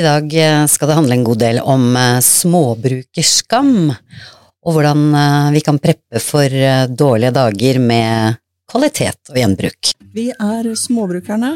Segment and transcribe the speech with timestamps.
[0.00, 3.90] I dag eh, skal det handle en god del om eh, småbrukerskam,
[4.64, 6.56] og hvordan eh, vi kan preppe for
[6.88, 8.38] dårlige dager med
[8.72, 9.92] kvalitet og gjenbruk.
[10.16, 11.52] Vi er småbrukerne.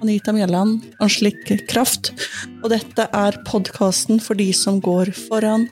[0.00, 2.14] Anita Mjelland, Anslik Kraft.
[2.62, 5.68] Og dette er podkasten for de som går foran.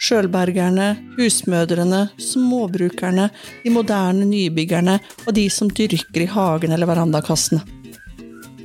[0.00, 3.28] Sjølbergerne, husmødrene, småbrukerne,
[3.60, 7.77] de moderne nybyggerne og de som dyrker i hagen eller verandakassene.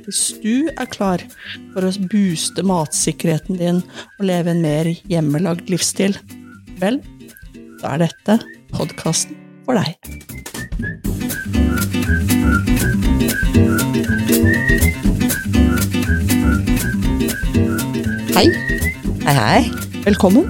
[0.04, 1.22] Hvis du er klar
[1.72, 3.80] for å booste matsikkerheten din
[4.18, 6.16] og leve en mer hjemmelagd livsstil,
[6.82, 7.00] vel,
[7.82, 8.38] da er dette
[8.74, 9.96] podkasten for deg.
[18.34, 18.48] Hei,
[19.24, 19.62] Hei, hei.
[20.04, 20.44] velkommen.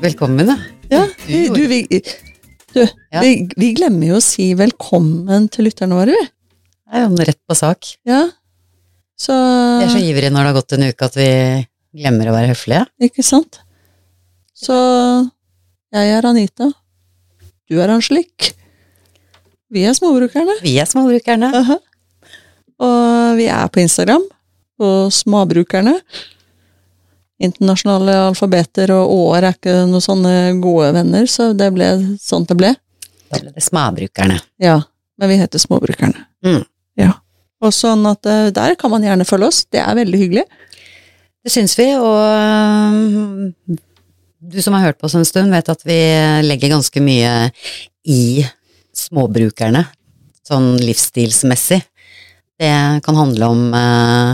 [0.00, 0.56] Velkommen, da.
[0.90, 1.82] Ja, Du du, vi,
[2.72, 3.20] du Ja.
[3.20, 6.26] vi, vi glemmer jo å si velkommen til lytterne våre, vi.
[6.88, 7.90] Det er jo rett på sak.
[8.08, 8.22] Ja.
[9.18, 11.30] Så Vi er så ivrige når det har gått en uke at vi
[11.98, 12.84] glemmer å være høflige.
[13.02, 13.60] Ikke sant?
[14.56, 14.76] Så
[15.94, 16.70] jeg er Anita.
[17.68, 18.52] Du er Anslik.
[19.68, 20.56] Vi er småbrukerne.
[20.64, 21.52] Vi er småbrukerne.
[21.60, 21.76] Aha.
[22.78, 24.24] Og vi er på Instagram,
[24.78, 25.96] på Småbrukerne.
[27.42, 31.90] Internasjonale alfabeter og år er ikke noen sånne gode venner, så det ble
[32.22, 32.72] sånn det ble.
[33.28, 34.38] Da ble det småbrukerne.
[34.62, 34.80] Ja,
[35.18, 36.24] men vi heter Småbrukerne.
[36.46, 36.62] Mm.
[36.98, 37.12] Ja.
[37.64, 40.46] Og sånn at eh, der kan man gjerne følge oss, det er veldig hyggelig.
[41.44, 43.78] Det syns vi, og
[44.38, 45.98] du som har hørt på oss en stund, vet at vi
[46.44, 47.32] legger ganske mye
[48.08, 48.42] i
[48.96, 49.84] småbrukerne,
[50.46, 51.80] sånn livsstilsmessig.
[52.58, 54.32] Det kan handle om øh,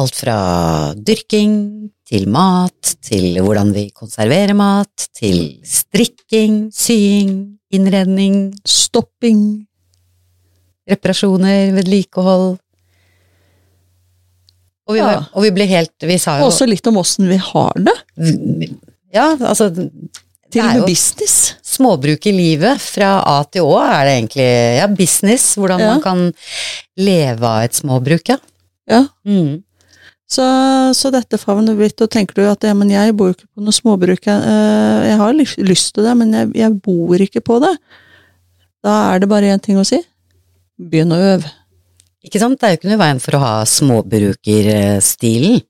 [0.00, 0.38] alt fra
[0.96, 1.52] dyrking
[2.06, 9.65] til mat, til hvordan vi konserverer mat, til strikking, sying, innredning, Stopping.
[10.90, 12.56] Reparasjoner, vedlikehold.
[14.86, 15.24] Og vi, Ja.
[15.34, 17.94] og vi ble helt Vi sa jo Også litt om åssen vi har det.
[19.12, 21.54] Ja, altså Til og med business.
[21.66, 24.46] Småbruk i livet fra A til Å er det egentlig
[24.78, 25.48] ja, business.
[25.58, 25.88] Hvordan Ja.
[25.96, 26.20] man kan
[26.96, 28.38] leve av et småbruk, ja.
[28.88, 29.02] Ja.
[29.26, 29.64] Mm.
[30.30, 30.42] Så,
[30.94, 33.74] så dette favner blitt, og tenker du at ja, men jeg bor ikke på noe
[33.74, 35.32] småbruk, jeg, eh, jeg har
[35.66, 37.74] lyst til det, men jeg, jeg bor ikke på det.
[38.86, 39.98] Da er det bare én ting å si.
[40.76, 41.52] Begynn å øve.
[42.26, 42.58] Ikke sant?
[42.60, 45.60] Det er jo ikke noe i veien for å ha småbrukerstilen.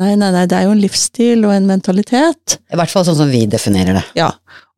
[0.00, 2.60] Nei, nei, nei, det er jo en livsstil og en mentalitet.
[2.72, 4.04] I hvert fall sånn som vi definerer det.
[4.16, 4.30] Ja.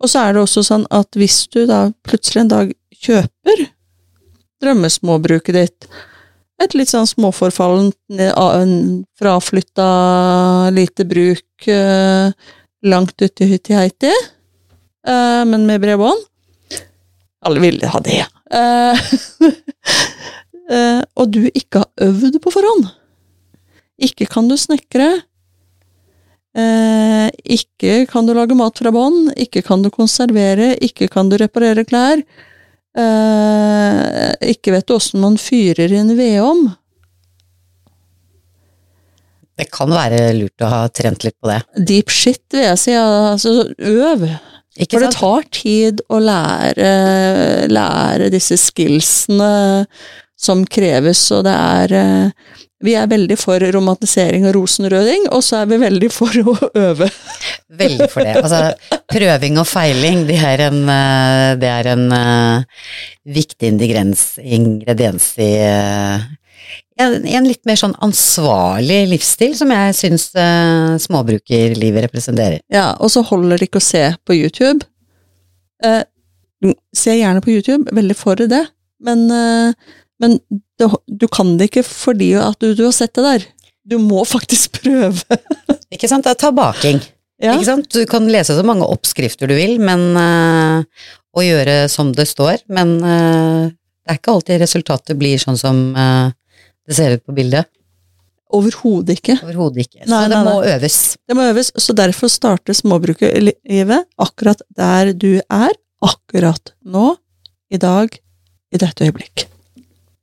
[0.03, 2.73] Og så er det også sånn at hvis du da plutselig en dag
[3.05, 3.67] kjøper
[4.63, 5.87] drømmesmåbruket ditt,
[6.63, 8.75] et litt sånn småforfallent, eh,
[9.19, 9.89] fraflytta
[10.75, 12.31] lite bruk eh,
[12.87, 14.13] langt ute i Hytti-Heiti,
[15.07, 16.29] eh, men med bredbånd
[17.43, 18.23] Alle ville ha det.
[18.53, 19.03] Eh,
[20.77, 22.89] eh, og du ikke har øvd på forhånd.
[24.03, 25.11] Ikke kan du snekre.
[26.53, 31.39] Eh, ikke kan du lage mat fra bånn, ikke kan du konservere, ikke kan du
[31.41, 32.21] reparere klær.
[32.93, 36.67] Eh, ikke vet du åssen man fyrer i en vedovn.
[39.57, 41.61] Det kan være lurt å ha trent litt på det.
[41.89, 42.95] Deep shit, vil jeg si.
[42.99, 44.25] Altså, øv.
[44.81, 46.91] Ikke For det tar tid å lære,
[47.69, 49.53] lære disse skillsene
[50.43, 55.61] som kreves, og det er eh, Vi er veldig for romantisering og rosenrøding, og så
[55.61, 56.55] er vi veldig for å
[56.89, 57.07] øve.
[57.79, 58.41] Veldig for det.
[58.41, 62.89] Altså, prøving og feiling, det er en, eh, det er en uh,
[63.39, 66.27] viktig ingrediens, ingrediens i eh,
[67.01, 72.61] en, en litt mer sånn ansvarlig livsstil, som jeg syns eh, småbrukerlivet representerer.
[72.73, 74.85] Ja, og så holder det ikke å se på YouTube.
[75.85, 76.03] Eh,
[76.95, 78.65] se gjerne på YouTube, veldig for det,
[79.03, 80.39] men, eh, men
[80.79, 83.49] det, du kan det ikke fordi at du, du har sett det der.
[83.89, 85.41] Du må faktisk prøve.
[85.93, 86.27] Ikke sant?
[86.29, 87.03] Det er Ta baking.
[87.43, 87.89] Ja, Ikke sant?
[87.91, 92.61] Du kan lese så mange oppskrifter du vil, men eh, og gjøre som det står,
[92.71, 96.31] men eh, det er ikke alltid resultatet blir sånn som eh,
[96.93, 97.71] det ser ut på bildet.
[98.53, 99.39] Overhodet ikke.
[99.41, 100.03] Overhodet ikke.
[100.05, 100.99] Så Nei, det nei, må øves.
[101.25, 105.73] Det må øves, så derfor starter småbrukerlivet akkurat der du er,
[106.05, 107.15] akkurat nå,
[107.73, 108.13] i dag,
[108.73, 109.47] i dette øyeblikk.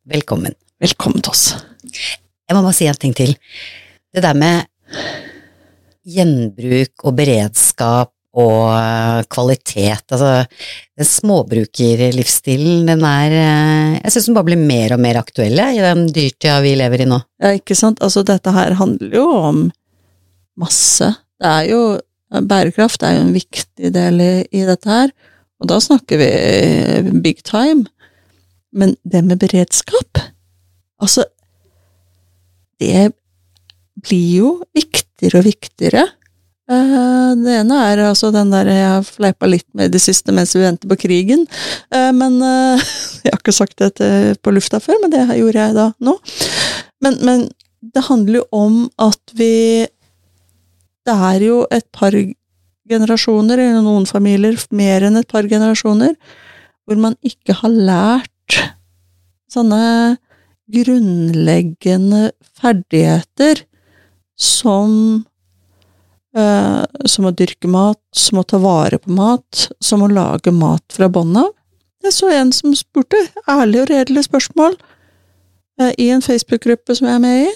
[0.10, 0.54] Velkommen.
[0.82, 1.48] Velkommen til oss.
[1.90, 3.34] Jeg må bare si en ting til.
[4.14, 4.70] Det der med
[6.10, 10.46] gjenbruk og beredskap og eh, kvalitet, altså
[11.00, 15.82] den småbrukerlivsstilen, den er eh, Jeg syns den bare blir mer og mer aktuell i
[15.84, 17.20] den dyrtida vi lever i nå.
[17.44, 18.02] Ja, ikke sant?
[18.06, 19.66] Altså, dette her handler jo om
[20.60, 21.14] masse.
[21.40, 21.82] Det er jo
[22.30, 25.10] Bærekraft er jo en viktig del i, i dette her,
[25.58, 27.88] og da snakker vi eh, big time.
[28.70, 30.20] Men det med beredskap
[31.00, 31.24] Altså,
[32.80, 33.14] det
[34.04, 36.04] blir jo viktigere og viktigere.
[36.70, 40.34] Eh, Det ene er altså den der jeg har fleipa litt med i det siste
[40.36, 41.48] mens vi venter på krigen.
[41.92, 42.90] Eh, Men eh,
[43.26, 46.18] Jeg har ikke sagt det på lufta før, men det gjorde jeg da nå.
[47.04, 47.48] Men, men
[47.82, 49.88] det handler jo om at vi
[51.08, 52.14] Det er jo et par
[52.90, 56.16] generasjoner, eller noen familier mer enn et par generasjoner,
[56.86, 58.58] hvor man ikke har lært
[59.50, 60.18] sånne
[60.70, 63.64] grunnleggende ferdigheter
[64.38, 65.26] som
[66.38, 70.86] eh, som å dyrke mat, som å ta vare på mat, som å lage mat
[70.94, 71.54] fra bånn av.
[72.06, 74.78] Jeg så en som spurte, ærlig og redelig spørsmål,
[75.82, 77.50] eh, i en Facebook-gruppe som jeg er med i.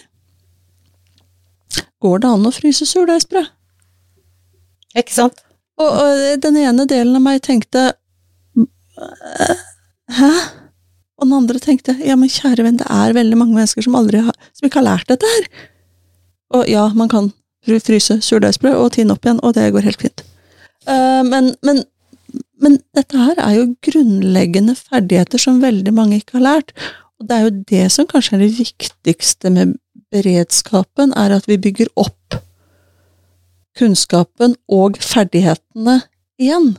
[2.03, 3.47] Går det an å fryse surdeigsbrød?
[4.99, 5.39] Ikke sant?
[5.79, 7.93] Og, og den ene delen av meg tenkte
[8.53, 9.61] «Øh,
[10.13, 10.29] Hæ?
[11.17, 14.19] Og den andre tenkte ja, men kjære venn, det er veldig mange mennesker som aldri
[14.25, 15.47] har, som ikke har lært dette her.
[16.57, 17.31] Og ja, man kan
[17.63, 20.23] fryse surdeigsbrød og tine opp igjen, og det går helt fint.
[20.87, 21.83] Eh, men, men,
[22.61, 26.75] men dette her er jo grunnleggende ferdigheter som veldig mange ikke har lært.
[27.19, 29.77] Og det er jo det som kanskje er det viktigste med
[30.13, 32.39] beredskapen, er at vi bygger opp
[33.77, 36.01] kunnskapen og ferdighetene
[36.41, 36.73] igjen.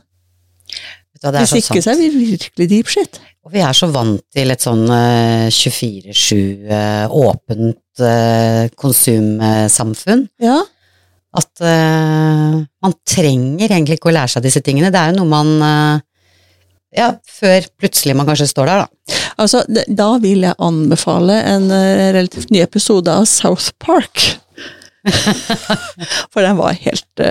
[1.25, 3.19] Du Hvis så ikke så er vi virkelig deep shit.
[3.45, 10.63] Og vi er så vant til et sånn eh, 24-7 eh, åpent eh, konsumsamfunn Ja,
[11.55, 14.91] at eh, man trenger egentlig ikke å lære seg disse tingene.
[14.91, 16.03] Det er jo noe man uh,
[16.95, 19.19] Ja, før plutselig man kanskje står der, da.
[19.41, 24.39] altså Da vil jeg anbefale en eh, relativt ny episode av South Park.
[26.33, 27.21] For den var helt,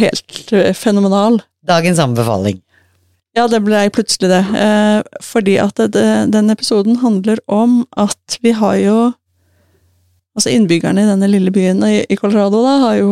[0.00, 1.38] helt fenomenal.
[1.64, 2.58] Dagens anbefaling.
[3.38, 4.40] Ja, det ble plutselig det.
[4.58, 8.96] Eh, fordi at den episoden handler om at vi har jo
[10.36, 13.10] Altså innbyggerne i denne lille byen i, Colorado da, har jo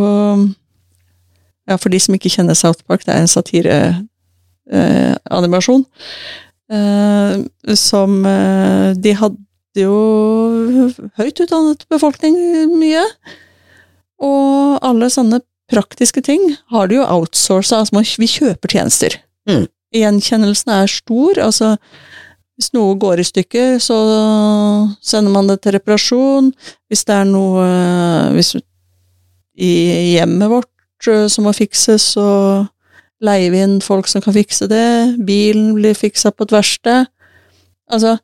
[1.69, 5.85] Ja, for de som ikke kjenner South Park, det er en satireanimasjon.
[6.73, 7.35] Eh,
[7.77, 9.37] som eh, De hadde
[9.77, 9.93] jo
[11.21, 12.37] høyt utdannet befolkning
[12.73, 13.05] mye.
[14.25, 17.83] Og alle sånne praktiske ting har de jo outsourca.
[17.83, 19.19] Altså, vi kjøper tjenester.
[19.49, 19.67] Mm.
[19.95, 21.41] Gjenkjennelsen er stor.
[21.45, 21.77] altså
[22.59, 23.97] hvis noe går i stykker, så
[24.99, 26.51] sender man det til reparasjon.
[26.91, 27.67] Hvis det er noe
[28.35, 28.57] hvis,
[29.55, 29.71] i
[30.17, 32.27] hjemmet vårt eh, som må fikses, så
[33.23, 35.19] leier vi inn folk som kan fikse det.
[35.27, 37.07] Bilen blir fiksa på et verksted.
[37.95, 38.17] Altså,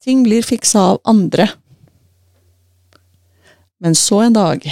[0.00, 1.50] ting blir fiksa av andre.
[3.84, 4.64] Men så en dag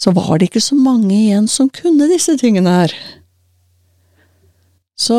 [0.00, 2.94] så var det ikke så mange igjen som kunne disse tingene her.
[5.00, 5.16] Så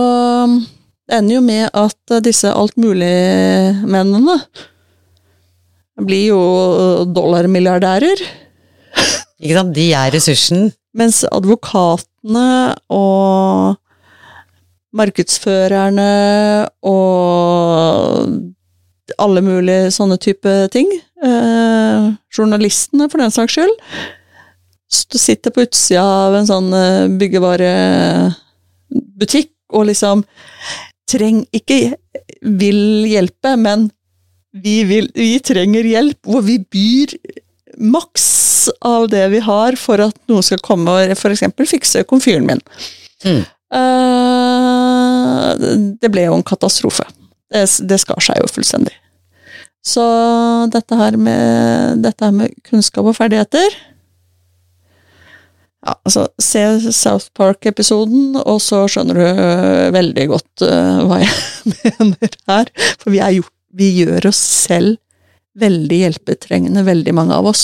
[1.11, 4.37] det ender jo med at disse altmuligmennene
[6.07, 6.39] blir jo
[7.11, 8.23] dollarmilliardærer,
[9.41, 9.73] Ikke sant?
[9.75, 10.71] De er ressursen.
[10.95, 13.75] mens advokatene og
[14.95, 16.07] markedsførerne
[16.83, 18.27] og
[19.19, 20.87] alle mulige sånne type ting,
[21.23, 23.77] eh, journalistene for den saks skyld,
[24.91, 30.23] sitter på utsida av en sånn eh, byggevarebutikk og liksom
[31.09, 31.95] treng ikke
[32.41, 33.89] vil hjelpe, men
[34.51, 37.15] vi, vil, vi trenger hjelp, og vi byr
[37.81, 42.61] maks av det vi har for at noen skal komme og eksempel fikse komfyren min.
[43.23, 43.43] Mm.
[43.71, 45.47] Uh,
[46.01, 47.05] det ble jo en katastrofe.
[47.51, 48.95] Det, det skar seg jo fullstendig.
[49.81, 50.03] Så
[50.73, 53.73] dette her med, dette her med kunnskap og ferdigheter
[55.81, 61.73] ja, altså, Se South Park-episoden, og så skjønner du øh, veldig godt uh, hva jeg
[62.11, 62.71] mener her.
[63.01, 64.99] For vi, er gjort, vi gjør oss selv
[65.61, 67.63] veldig hjelpetrengende, veldig mange av oss.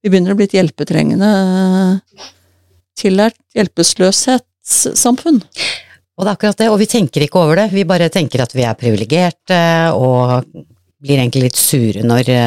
[0.00, 2.26] Vi begynner å bli et hjelpetrengende, uh,
[3.00, 5.40] tillært hjelpeløshetssamfunn.
[5.40, 7.70] Og det er akkurat det, og vi tenker ikke over det.
[7.72, 9.62] Vi bare tenker at vi er privilegerte,
[9.96, 10.44] og
[11.00, 12.42] blir egentlig litt sure når det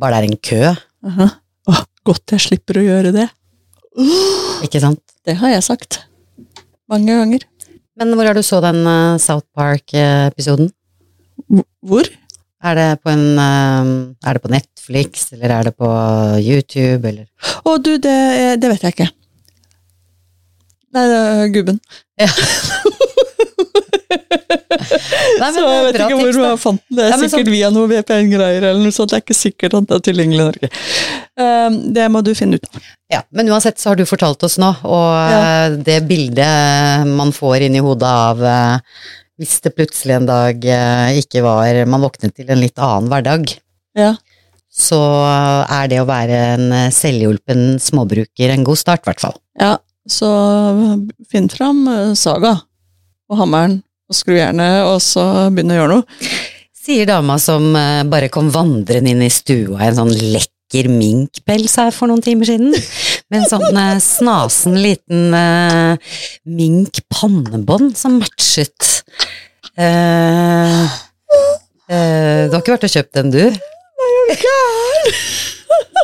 [0.00, 0.64] bare er en kø,
[1.06, 1.30] Uh Åh,
[2.06, 3.28] godt jeg slipper å gjøre det.
[4.66, 5.02] ikke sant?
[5.26, 6.02] Det har jeg sagt.
[6.90, 7.46] Mange ganger.
[8.00, 10.70] Men hvor er du så den uh, South Park-episoden?
[11.84, 12.08] Hvor?
[12.60, 13.90] Er det på en uh,
[14.24, 15.88] Er det på Netflix, eller er det på
[16.40, 17.26] YouTube, eller
[17.64, 18.16] Å, du, det,
[18.60, 19.10] det vet jeg ikke.
[20.90, 21.80] Nei, det er gubben.
[25.40, 26.96] Nei, så jeg vet ikke hvor tips, du har fant den.
[26.98, 27.54] Det er Ja, sikkert så...
[27.54, 29.12] via noe VPN-greier eller noe sånt.
[29.12, 30.70] Det er ikke sikkert at det er tilgjengelig i Norge.
[31.40, 32.88] Um, det må du finne ut av.
[33.10, 35.40] Ja, men uansett så har du fortalt oss nå, og Ja.
[35.40, 39.02] eh, det bildet man får inn i hodet av eh,
[39.40, 43.54] hvis det plutselig en dag eh, ikke var Man våknet til en litt annen hverdag.
[43.98, 44.14] Ja.
[44.70, 44.98] så
[45.66, 49.38] er det å være en selvhjulpen småbruker en god start, i hvert fall.
[49.60, 49.76] ja.
[50.10, 50.26] Så
[51.30, 51.82] finn fram
[52.16, 52.54] saga
[53.30, 53.78] og hammeren
[54.10, 56.30] og skrujernet, og så begynne å gjøre noe.
[56.80, 61.76] Sier dama som eh, bare kom vandrende inn i stua i en sånn lekker minkpels
[61.78, 62.74] her for noen timer siden.
[63.30, 66.16] Med en sånn eh, snasen liten uh,
[66.48, 69.04] mink pannebånd som matchet.
[69.78, 70.88] Uh,
[71.86, 73.44] uh, du har ikke vært og kjøpt den, du?
[74.00, 75.20] Nei, er du gæren?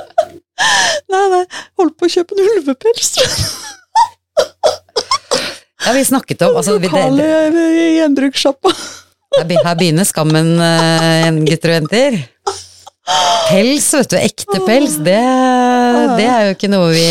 [1.14, 1.44] nei, nei,
[1.80, 3.16] holdt på å kjøpe en ulvepels.
[5.84, 7.26] Ja, vi snakket om altså, Lokale
[7.98, 8.72] gjenbrukssjappa.
[9.36, 12.16] her begynner skammen, eh, gutter og jenter.
[13.50, 14.16] Pels, vet du.
[14.18, 14.96] Ekte pels.
[15.04, 15.18] Det,
[16.18, 17.10] det er jo ikke noe vi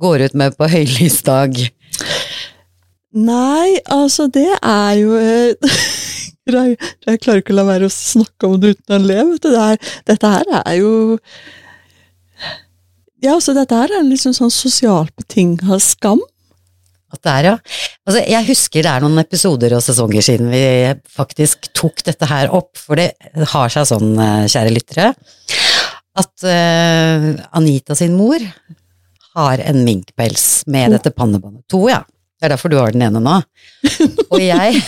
[0.00, 1.58] går ut med på høylys dag.
[3.14, 5.74] Nei, altså det er jo eh,
[6.44, 9.18] jeg klarer ikke å la være å snakke om det uten å le.
[9.32, 9.50] Vet du.
[9.54, 10.94] Det er, dette her er jo
[13.24, 16.20] Ja, altså dette her er en liksom sånn sosialt betinga skam.
[17.14, 17.56] At det er, ja.
[18.04, 20.62] Altså, jeg husker det er noen episoder og sesonger siden vi
[21.14, 23.12] faktisk tok dette her opp, for det
[23.54, 25.12] har seg sånn, eh, kjære lyttere,
[26.14, 28.42] at uh, Anita sin mor
[29.34, 30.94] har en minkpels med To.
[30.94, 31.64] dette pannebåndet.
[31.74, 32.04] To, ja.
[32.38, 33.38] Det er derfor du har den ene nå.
[34.34, 34.82] Og jeg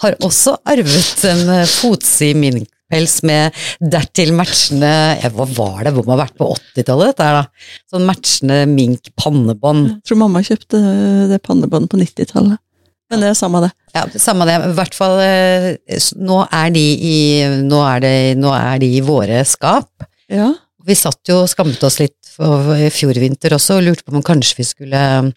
[0.00, 6.06] har også arvet en fotsid fotsid minkpels med dertil matchende ja, Hva var det, hvor
[6.06, 7.80] man ha vært på 80-tallet dette her, da?
[7.90, 9.88] Sånn matchende mink pannebånd.
[9.96, 10.80] Jeg tror mamma kjøpte
[11.30, 12.58] det pannebåndet på 90-tallet.
[13.10, 13.70] Men det er samme det.
[13.94, 14.56] Ja, samme det.
[14.66, 15.74] I hvert fall eh,
[16.18, 17.18] nå er de i,
[17.62, 20.06] nå er det, nå er de i våre skap.
[20.30, 20.52] Ja.
[20.86, 24.24] Vi satt jo og skammet oss litt i fjor vinter også, og lurte på om
[24.26, 25.30] kanskje vi skulle eh,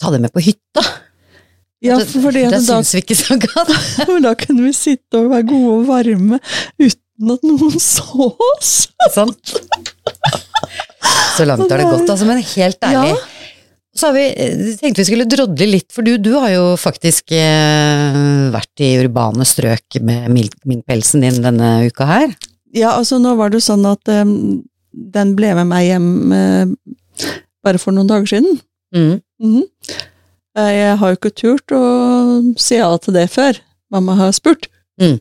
[0.00, 0.84] ta det med på hytta.
[1.84, 3.72] Ja, for det, det syns vi ikke så godt.
[4.24, 6.38] da kunne vi sitte og være gode og varme
[6.80, 8.72] uten at noen så oss.
[9.14, 9.32] Sånn.
[11.36, 13.12] Så langt har det gått, altså, men helt ærlig.
[13.12, 13.52] Ja.
[13.96, 17.32] Så har vi, eh, tenkte vi skulle drodle litt, for du, du har jo faktisk
[17.36, 18.18] eh,
[18.52, 22.34] vært i urbane strøk med mink- minkpelsen din denne uka her.
[22.76, 24.34] Ja, altså nå var det jo sånn at em,
[24.92, 26.74] den ble med meg hjem eh,
[27.64, 28.60] bare for noen dager siden.
[28.96, 29.16] Mm.
[29.44, 29.64] Mhm.
[29.64, 30.04] Eh,
[30.56, 31.80] Jeg har jo ikke turt å
[32.60, 33.58] si ja til det før.
[33.92, 34.68] Mamma har spurt.
[35.00, 35.18] Mm.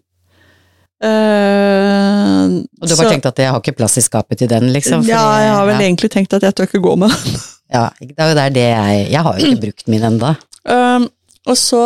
[1.05, 4.69] Uh, Og du har bare tenkt at jeg har ikke plass i skapet til den,
[4.73, 5.03] liksom?
[5.03, 5.87] fordi- Ja, jeg har vel ja.
[5.89, 7.35] egentlig tenkt at jeg tør ikke gå med den.
[7.75, 10.35] Ja, det er jo der det jeg Jeg har jo ikke brukt min ennå.
[10.69, 11.07] Um,
[11.49, 11.79] og så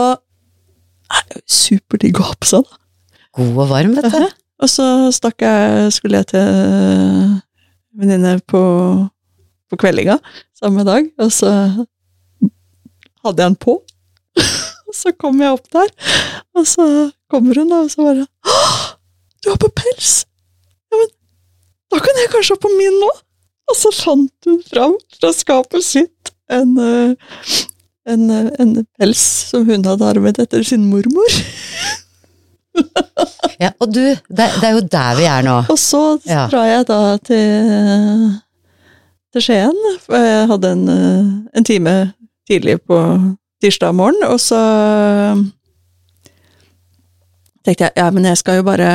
[1.10, 2.76] er det jo superdigg å ha på seg, da.
[3.40, 4.26] God og varm, vet du.
[4.60, 7.40] Og så stakk jeg, skulle jeg til
[7.96, 8.62] venninne på,
[9.72, 10.20] på kveldinga
[10.60, 11.54] samme dag, og så
[13.26, 13.78] hadde jeg den på.
[14.90, 15.90] og så kom jeg opp der,
[16.58, 16.86] og så
[17.32, 18.28] kommer hun, da, og så bare
[19.44, 20.14] Du har på pels!
[20.90, 21.10] Ja, men
[21.94, 23.10] da kan jeg kanskje ha på min nå?
[23.70, 27.12] Og så fant hun fram fra skapet sitt en, eh,
[28.10, 29.22] en, eh, en pels
[29.52, 31.30] som hun hadde arvet etter sin mormor.
[33.60, 35.58] Ja, og du, det, det er jo der vi er nå.
[35.74, 36.46] Og så Ja.
[36.52, 38.30] drar jeg da til,
[39.36, 41.96] til Skien, jeg hadde en, eh, en time
[42.50, 42.98] tidlig på
[43.62, 44.60] tirsdag morgen, og så
[47.66, 48.92] tenkte jeg, ja, men jeg skal jo bare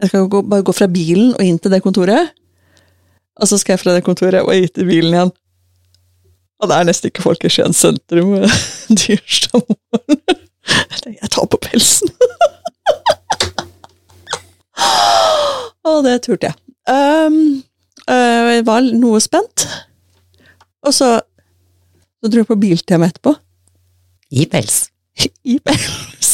[0.00, 2.28] Jeg skal jo gå, bare gå fra bilen og inn til det kontoret,
[3.40, 5.32] og så skal jeg fra det kontoret og inn til bilen igjen.
[6.60, 8.34] Og det er nesten ikke folk i Skien sentrum
[9.00, 10.20] tirsdag morgen.
[11.06, 12.12] Jeg tar på pelsen.
[15.86, 16.56] Og det turte jeg.
[16.90, 17.62] Um,
[18.10, 19.68] øh, jeg var noe spent.
[20.86, 21.20] Og så,
[22.26, 23.36] så dro jeg på Biltema etterpå.
[24.34, 24.88] I pels.
[25.54, 26.32] I pels.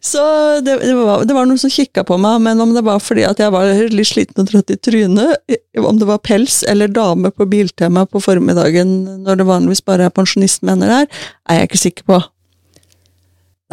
[0.00, 0.22] så
[0.64, 3.26] det, det, var, det var noen som kikka på meg, men om det var fordi
[3.28, 7.32] at jeg var litt sliten og trøtt i trynet, om det var pels eller dame
[7.34, 12.08] på Biltema på formiddagen når det vanligvis bare er pensjonistmenner der, er jeg ikke sikker
[12.14, 12.20] på.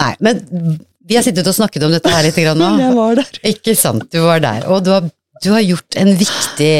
[0.02, 0.44] Nei, men
[1.08, 2.70] vi har sittet og snakket om dette her litt grann nå.
[2.82, 3.42] Jeg var der.
[3.52, 4.68] Ikke sant, du var der.
[4.72, 5.08] Og du har,
[5.42, 6.72] du har gjort en viktig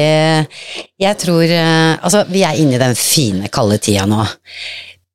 [1.02, 4.24] Jeg tror eh, Altså, vi er inne i den fine, kalde tida nå.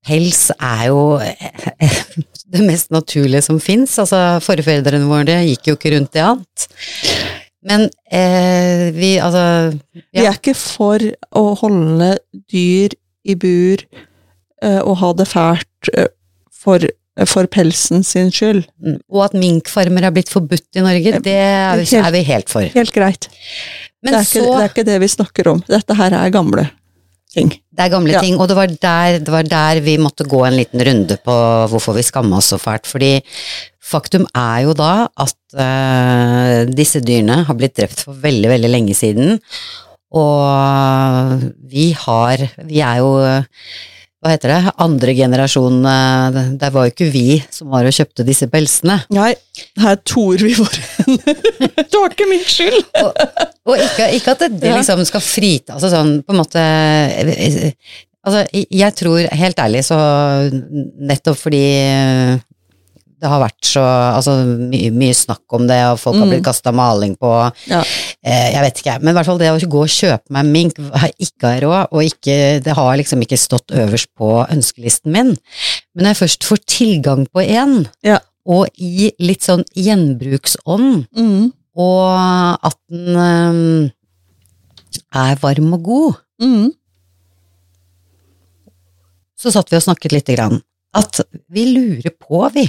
[0.07, 1.17] Pels er jo
[2.55, 3.97] det mest naturlige som fins.
[4.03, 6.69] Altså, forfedrene våre gikk jo ikke rundt i annet.
[7.67, 11.03] Men eh, vi, altså Vi er ikke for
[11.35, 12.13] å holde
[12.53, 12.95] dyr
[13.27, 13.83] i bur
[14.63, 16.13] eh, og ha det fælt eh,
[16.55, 16.87] for,
[17.25, 18.67] for pelsen sin skyld.
[18.85, 22.51] mm, Og at minkfarmer er blitt forbudt i Norge, det er vi, er vi helt
[22.53, 22.67] for.
[22.75, 23.29] Helt greit.
[24.05, 25.63] Men det, er ikke, det er ikke det vi snakker om.
[25.67, 26.67] Dette her er gamle
[27.33, 27.49] ting.
[27.77, 28.21] Det er gamle Ja.
[28.25, 31.35] ting, og det var, der, det var der vi måtte gå en liten runde på
[31.73, 32.87] hvorfor vi skamma oss så fælt.
[32.89, 33.11] Fordi
[33.85, 38.95] faktum er jo da at eh, disse dyrene har blitt drept for veldig, veldig lenge
[38.97, 39.39] siden.
[40.17, 43.11] Og vi har Vi er jo
[44.25, 48.25] hva heter det, andre generasjon eh, Det var jo ikke vi som var og kjøpte
[48.27, 48.97] disse pelsene.
[49.15, 49.35] Nei,
[49.83, 51.43] her tor vi våre hender.
[51.93, 52.81] Det var ikke min skyld!
[53.67, 56.63] Og ikke, ikke at det, liksom skal frita Altså sånn på en måte
[58.27, 58.43] Altså,
[58.75, 59.97] jeg tror helt ærlig så
[61.07, 61.63] nettopp fordi
[63.17, 63.83] det har vært så
[64.17, 66.33] altså, mye, mye snakk om det, og folk har Mm.
[66.35, 67.31] blitt kasta maling på
[67.71, 67.81] Ja.
[68.27, 70.79] Eh, Jeg vet ikke, men i hvert fall det å gå og kjøpe meg mink
[71.01, 75.35] har ikke har råd, og ikke, det har liksom ikke stått øverst på ønskelisten min.
[75.95, 78.19] Men når jeg først får tilgang på en, Ja.
[78.47, 81.53] og i litt sånn gjenbruksånd, Mm.
[81.77, 83.91] og at den um,
[85.15, 86.15] er varm og god.
[86.41, 86.71] Mm.
[89.37, 90.63] Så satt vi og snakket lite grann.
[90.97, 91.21] At
[91.53, 92.65] vi lurer på, vi,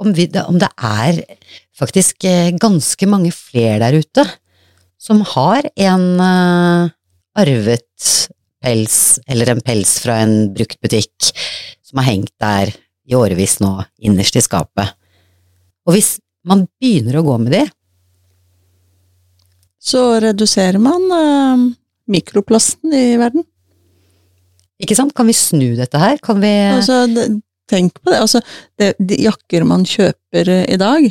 [0.00, 1.18] om, vi, om det er
[1.76, 4.24] faktisk eh, ganske mange flere der ute
[5.06, 6.90] som har en uh,
[7.38, 8.06] arvet
[8.62, 8.98] pels,
[9.30, 11.30] eller en pels fra en brukt butikk,
[11.86, 12.72] som har hengt der
[13.06, 13.72] i årevis nå,
[14.02, 14.96] innerst i skapet.
[15.86, 17.64] Og hvis man begynner å gå med de,
[19.86, 21.66] Så reduserer man uh,
[22.10, 23.44] mikroplasten i verden.
[24.82, 26.18] ikke sant, kan vi snu dette her?
[26.18, 27.06] Kan vi Altså,
[27.70, 28.18] tenk på det.
[28.18, 28.40] Altså,
[28.78, 31.06] det, de jakker man kjøper eh, i dag,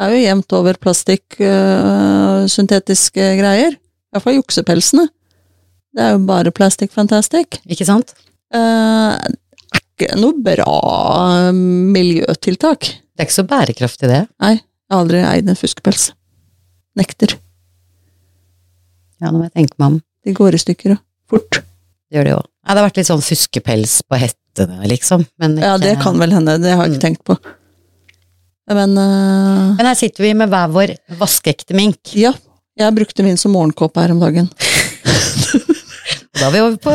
[0.00, 3.74] er jo jevnt over plastikk, øh, syntetiske greier.
[3.76, 5.06] I hvert fall juksepelsene.
[5.94, 7.58] Det er jo bare plastic fantastic.
[7.68, 8.12] Ikke sant?
[8.54, 12.86] Uh, er ikke noe bra miljøtiltak.
[12.86, 14.20] Det er ikke så bærekraftig, det.
[14.42, 16.10] Nei, jeg har aldri eid en fuskepels.
[16.98, 17.36] Nekter.
[19.20, 19.98] Ja, nå må jeg tenke meg om.
[20.26, 21.60] De går i stykker, og fort.
[22.10, 22.40] Det gjør det jo.
[22.64, 25.26] Ja, det har vært litt sånn fuskepels på hettene, liksom.
[25.40, 27.06] Men ikke, Ja, det kan vel hende, det har jeg ikke Mm.
[27.06, 27.36] tenkt på.
[28.70, 32.14] Men uh, Men her sitter vi med hver vår vaskeekte mink.
[32.14, 32.32] ja,
[32.78, 34.50] jeg brukte min som morgenkåpe her om dagen.
[36.40, 36.92] Da er vi over på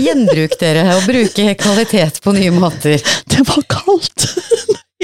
[0.00, 2.98] gjenbruk, dere, og bruke kvalitet på nye måter.
[3.30, 4.24] Det var kaldt!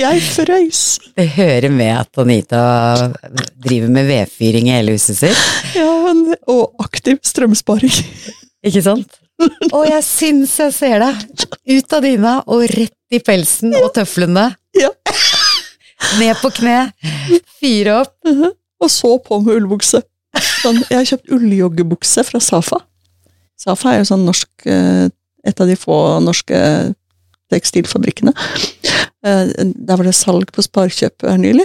[0.01, 0.81] Jeg frøys!
[1.15, 2.63] Det hører med at Anita
[3.61, 5.43] driver med vedfyring i hele huset sitt.
[5.77, 5.87] Ja,
[6.51, 7.95] og aktiv strømsparing.
[8.67, 9.21] Ikke sant?
[9.71, 11.23] Og jeg syns jeg ser deg.
[11.71, 14.51] Ut av dyna og rett i pelsen og tøflene.
[14.81, 14.91] Ja.
[16.21, 16.79] Ned på kne.
[17.61, 18.17] Fyre opp.
[18.81, 20.03] Og så på med ullbukse.
[20.61, 22.79] Sånn, jeg har kjøpt ulljoggebukse fra Safa.
[23.61, 25.09] Safa er jo sånn norsk eh,
[25.41, 26.57] Et av de få norske
[27.51, 28.33] tekstilfabrikkene.
[29.25, 31.65] Eh, Der var det salg på Sparkjøp her nylig.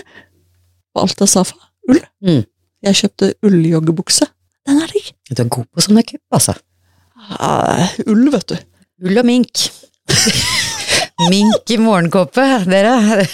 [0.95, 1.59] På alt av Safa.
[1.91, 1.99] Ull.
[2.23, 2.45] Mm.
[2.87, 4.27] Jeg kjøpte ulljoggebukse.
[4.65, 5.11] Den er digg.
[5.29, 6.55] Du er god på sånne kupp, altså.
[7.35, 8.55] Uh, ull, vet du.
[9.05, 9.65] Ull og mink.
[11.31, 13.25] mink i morgenkåpe, dere.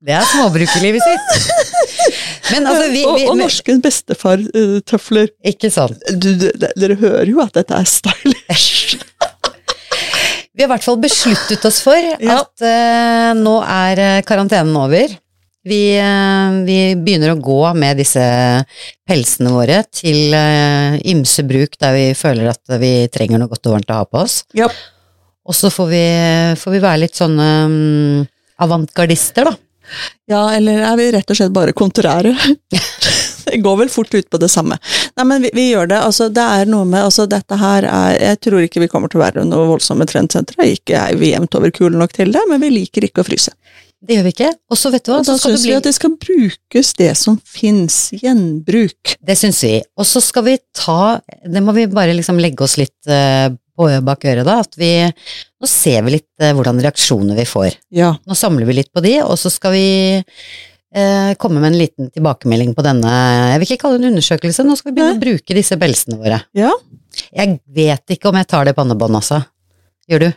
[0.00, 1.48] Det er småbrukerlivet sitt.
[2.54, 5.28] Men altså, vi, og, vi og norskens bestefar-tøfler.
[5.46, 6.00] Ikke sant.
[6.16, 8.96] Du, du, dere hører jo at dette er stylish.
[10.50, 12.40] Vi har i hvert fall besluttet oss for Ja.
[12.42, 15.12] at uh, nå er eh, karantenen over.
[15.64, 18.24] Vi, uh, vi begynner å gå med disse
[19.08, 23.78] pelsene våre til uh, ymse bruk der vi føler at vi trenger noe godt og
[23.78, 24.42] varmt å ha på oss.
[24.58, 24.68] Ja.
[25.48, 26.04] Og så får vi,
[26.60, 28.28] får vi være litt sånne um,
[28.60, 29.56] avantgardister, da.
[30.30, 32.34] Ja, eller er vi rett og slett bare kontrære?
[33.50, 34.78] det går vel fort ut på det samme.
[35.18, 36.00] Nei, men vi, vi gjør det.
[36.06, 39.20] Altså, det er noe med altså, Dette her er Jeg tror ikke vi kommer til
[39.20, 40.68] å være noe voldsomme trendsentre.
[40.76, 43.54] Ikke er vi jevnt over kule nok til det, men vi liker ikke å fryse.
[44.00, 44.50] Det gjør vi ikke.
[44.72, 47.36] Og så vet du hva, da syns bli vi at det skal brukes det som
[47.44, 47.98] fins.
[48.16, 49.16] Gjenbruk.
[49.20, 49.74] Det syns vi.
[50.00, 52.96] Og så skal vi ta Det må vi bare liksom legge oss litt
[53.88, 54.58] eh, bak øret, da.
[54.60, 54.90] At vi
[55.60, 57.70] Nå ser vi litt eh, hvordan reaksjoner vi får.
[57.96, 58.10] Ja.
[58.26, 62.04] Nå samler vi litt på de, og så skal vi eh, komme med en liten
[62.12, 63.10] tilbakemelding på denne
[63.52, 66.16] Jeg vil ikke kalle det en undersøkelse, nå skal vi begynne å bruke disse belsene
[66.20, 66.38] våre.
[66.58, 66.72] ja.
[67.34, 69.38] Jeg vet ikke om jeg tar det pannebåndet, altså.
[70.08, 70.30] Gjør du?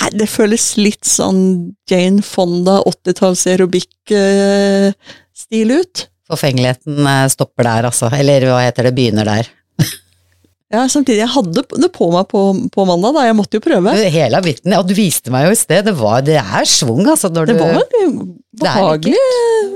[0.00, 6.08] Nei, det føles litt sånn Jane Fonda 80-talls aerobic-stil ut.
[6.30, 8.06] Forfengeligheten stopper der, altså.
[8.16, 9.44] Eller hva heter det, begynner der.
[10.70, 13.24] Ja, samtidig, jeg hadde det på meg på, på mandag, da.
[13.26, 13.90] Jeg måtte jo prøve.
[14.14, 17.26] Hele habitten, og du viste meg jo i sted, det, var, det er svung, altså.
[17.32, 18.20] Det du, var en
[18.60, 19.18] behagelig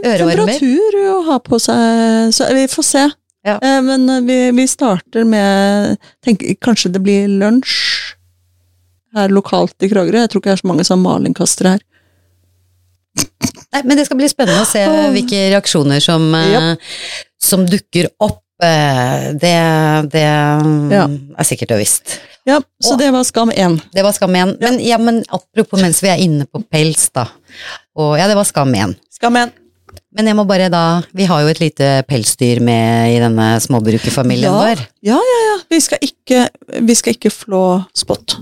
[0.04, 3.04] temperatur å ha på seg, så vi får se.
[3.44, 3.56] Ja.
[3.58, 8.14] Eh, Men vi, vi starter med tenk, Kanskje det blir lunsj
[9.14, 10.22] her lokalt i Kragerø.
[10.24, 11.82] Jeg tror ikke det er så mange som malingkaster malingkastere her.
[13.74, 14.82] Nei, men det skal bli spennende å se
[15.14, 16.74] hvilke reaksjoner som, eh,
[17.42, 18.43] som dukker opp.
[18.64, 19.54] Eh, Det,
[20.12, 21.06] det Ja.
[21.38, 22.18] er sikkert og visst.
[22.46, 23.80] Ja, så Og- det var skam én.
[23.94, 24.56] Det var skam én.
[24.60, 27.26] Men, ja, men apropos mens vi er inne på pels, da.
[27.96, 28.94] Og ja, det var skam én.
[29.10, 29.50] Skam én.
[30.14, 34.46] Men jeg må bare da Vi har jo et lite pelsdyr med i denne småbrukerfamilien
[34.46, 34.52] Ja.
[34.60, 34.82] vår.
[35.02, 35.56] Ja, ja, ja.
[35.70, 36.44] Vi skal ikke,
[36.86, 37.62] vi skal ikke flå
[37.96, 38.36] spott.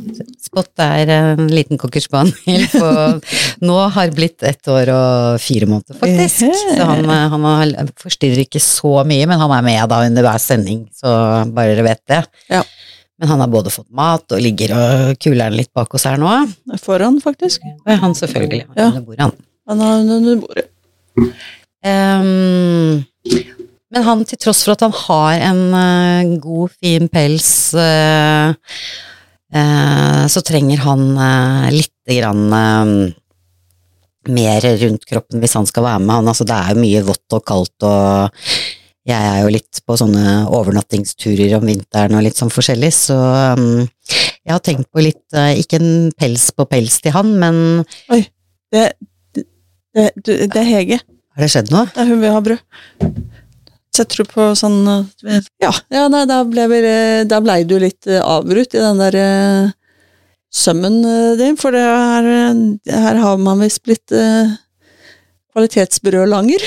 [0.45, 2.91] Spot er en liten cocker spaniel på
[3.67, 6.45] Nå har blitt ett år og fire måneder, faktisk.
[6.77, 10.43] Så han, eh, han forstyrrer ikke så mye, men han er med da under hver
[10.43, 11.15] sending, så
[11.55, 12.21] bare dere vet det.
[12.53, 12.63] Ja.
[13.23, 16.19] Men han har både fått mat og ligger og kuler den litt bak oss her
[16.21, 16.29] nå.
[16.83, 17.63] Foran, faktisk.
[17.87, 18.65] Han selvfølgelig.
[18.77, 18.89] Ja.
[18.91, 19.37] Under bordet, han.
[19.71, 20.69] Han har under bordet.
[21.83, 23.03] Ehm,
[23.93, 28.55] men han, til tross for at han har en uh, god, fin pels, uh,
[29.53, 32.47] uh, så trenger han uh, lite grann
[34.33, 36.15] mer rundt kroppen hvis han skal være med.
[36.15, 38.49] Han, altså, det er jo mye vått og kaldt, og
[39.11, 43.19] jeg er jo litt på sånne overnattingsturer om vinteren og litt sånn forskjellig, så
[43.59, 45.27] um, jeg har tenkt på litt,
[45.59, 47.59] ikke en pels på pels til han, men
[48.73, 48.87] Det,
[49.97, 50.99] det, du, det er Hege.
[51.37, 51.87] har det skjedd noe?
[51.93, 52.61] Det er hun vil ha brød.
[53.93, 58.73] Setter du på sånn uh, Ja, ja nei, da ble, ble du litt uh, avbrutt
[58.73, 59.73] i den der uh,
[60.53, 61.01] sømmen
[61.41, 62.27] din, for det er,
[62.93, 64.53] her har man visst blitt uh,
[65.53, 66.65] kvalitetsbrødlanger.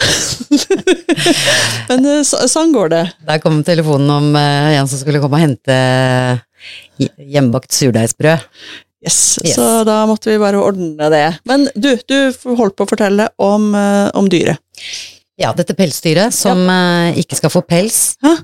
[1.90, 3.02] Men så, sånn går det.
[3.26, 5.76] Der kom telefonen om uh, en som skulle komme og hente
[7.02, 8.46] hj- hjemmebakt surdeigsbrød.
[9.00, 9.54] Yes, Yes.
[9.56, 11.24] Så da måtte vi bare ordne det.
[11.48, 12.18] Men du, du
[12.58, 14.60] holdt på å fortelle om, uh, om dyret.
[15.40, 17.14] Ja, dette pelsdyret som ja.
[17.16, 18.18] ikke skal få pels.
[18.20, 18.34] Hæ?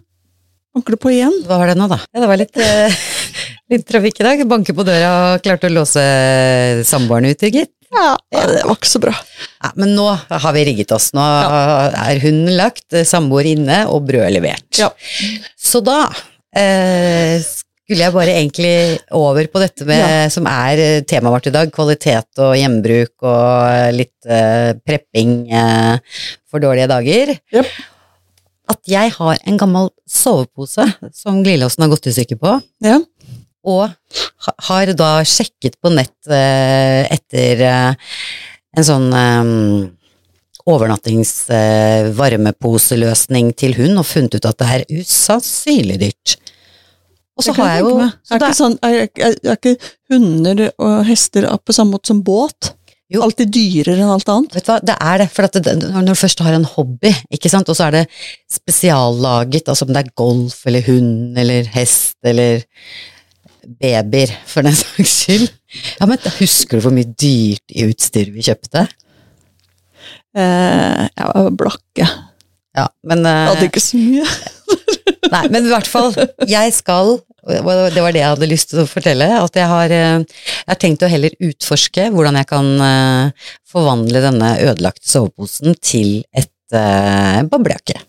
[0.76, 1.32] Banker du på igjen?
[1.48, 1.96] Hva var det nå, da?
[2.12, 2.96] Ja, det var litt, eh,
[3.72, 4.42] litt trafikk i dag.
[4.48, 6.02] Banke på døra og klarte å låse
[6.88, 7.72] samboeren ute, gitt.
[7.96, 9.14] Ja, det var ikke så bra.
[9.62, 11.12] Ja, men nå har vi rigget oss.
[11.16, 14.68] Nå er hunden lagt, eh, samboer inne og brød levert.
[14.76, 14.90] Ja.
[15.56, 16.02] Så da
[16.52, 17.40] eh,
[17.86, 18.70] skulle jeg bare egentlig
[19.14, 20.28] over på dette med, Ja.
[20.34, 25.36] som er eh, temaet vårt i dag, kvalitet og gjenbruk og eh, litt uh, prepping
[25.54, 25.94] uh,
[26.50, 27.30] for dårlige dager.
[27.54, 27.68] Yep.
[28.74, 30.82] At jeg har en gammel sovepose
[31.14, 32.98] som glidelåsen har gått i stykker på, Ja.
[33.62, 33.94] og
[34.66, 37.62] har da sjekket på nett uh, etter
[38.74, 39.92] en sånn um,
[40.66, 41.46] overnattings
[42.18, 46.34] varmeposeløsning til hund, og funnet ut at det er usannsynlig dyrt.
[47.36, 49.76] Og så har jeg jo er, ikke sånn, er, er, er ikke
[50.12, 52.72] hunder og hester på samme måte som båt?
[53.12, 53.20] Jo.
[53.22, 54.56] Alltid dyrere enn alt annet?
[54.56, 55.26] Vet du hva, det er det.
[55.30, 58.04] For det, når du først har en hobby, ikke sant, og så er det
[58.50, 62.64] spesiallaget, altså om det er golf eller hund eller hest eller
[63.78, 65.46] babyer, for den saks skyld.
[66.00, 68.88] Ja, men husker du hvor mye dyrt i utstyr vi kjøpte?
[70.36, 72.10] Eh, jeg var blakke.
[72.76, 74.26] Ja, men Jeg eh, hadde ikke så mye.
[75.32, 76.12] Nei, men i hvert fall,
[76.48, 77.16] jeg skal,
[77.46, 80.72] og det var det jeg hadde lyst til å fortelle, at jeg har, eh, jeg
[80.72, 86.52] har tenkt å heller utforske hvordan jeg kan eh, forvandle denne ødelagte soveposen til et
[86.74, 88.00] uh, bablejakke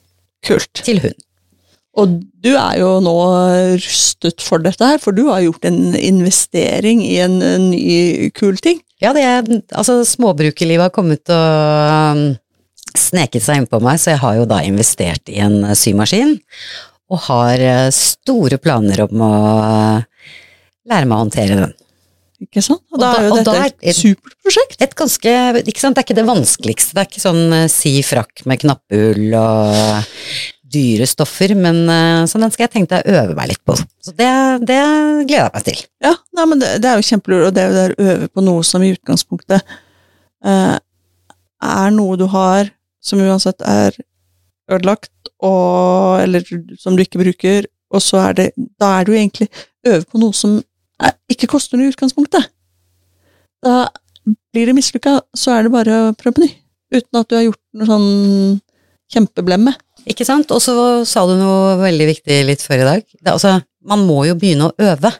[0.47, 0.83] Kult.
[0.85, 1.17] til hund.
[1.97, 3.13] Og du er jo nå
[3.81, 8.59] rustet for dette her, for du har gjort en investering i en eh, ny kul
[8.61, 8.83] ting.
[9.01, 12.21] Ja, det er, altså småbrukerlivet har kommet og um,
[12.97, 16.37] sneket seg innpå meg, så jeg har jo da investert i en eh, symaskin,
[17.13, 20.31] og har eh, store planer om å eh,
[20.91, 21.73] lære meg å håndtere den.
[22.43, 22.83] Ikke sant?
[22.91, 24.81] Og, Og da er jo dette er- et supert prosjekt.
[24.85, 25.31] Et ganske,
[25.63, 28.61] ikke sant, det er ikke det vanskeligste, det er ikke sånn eh, si frakk med
[28.61, 30.05] knappehull og
[30.67, 31.77] dyre stoffer, men
[32.27, 33.71] så den skal jeg tenke å øve meg litt på.
[34.03, 34.27] Så det,
[34.67, 34.75] det
[35.29, 35.83] gleder jeg meg til.
[36.03, 38.65] Ja, nei, men det, det er jo kjempelurt, og er det å øve på noe
[38.67, 39.63] som i utgangspunktet
[40.43, 40.75] eh,
[41.71, 42.67] er noe du har
[42.99, 43.95] som uansett er
[44.71, 46.43] ødelagt, og, eller
[46.79, 48.47] som du ikke bruker, og så er det
[48.81, 49.47] Da er du egentlig
[49.87, 50.57] øve på noe som
[50.99, 52.49] er, ikke koster noe i utgangspunktet.
[53.63, 53.87] Da
[54.53, 56.49] blir det mislykka, så er det bare å prøve på ny,
[56.93, 58.09] uten at du har gjort noe sånn
[59.13, 59.73] kjempeblemme.
[60.07, 60.51] Ikke sant?
[60.55, 60.75] Og så
[61.07, 63.07] sa du noe veldig viktig litt før i dag.
[63.13, 65.11] Det, altså, man må jo begynne å øve.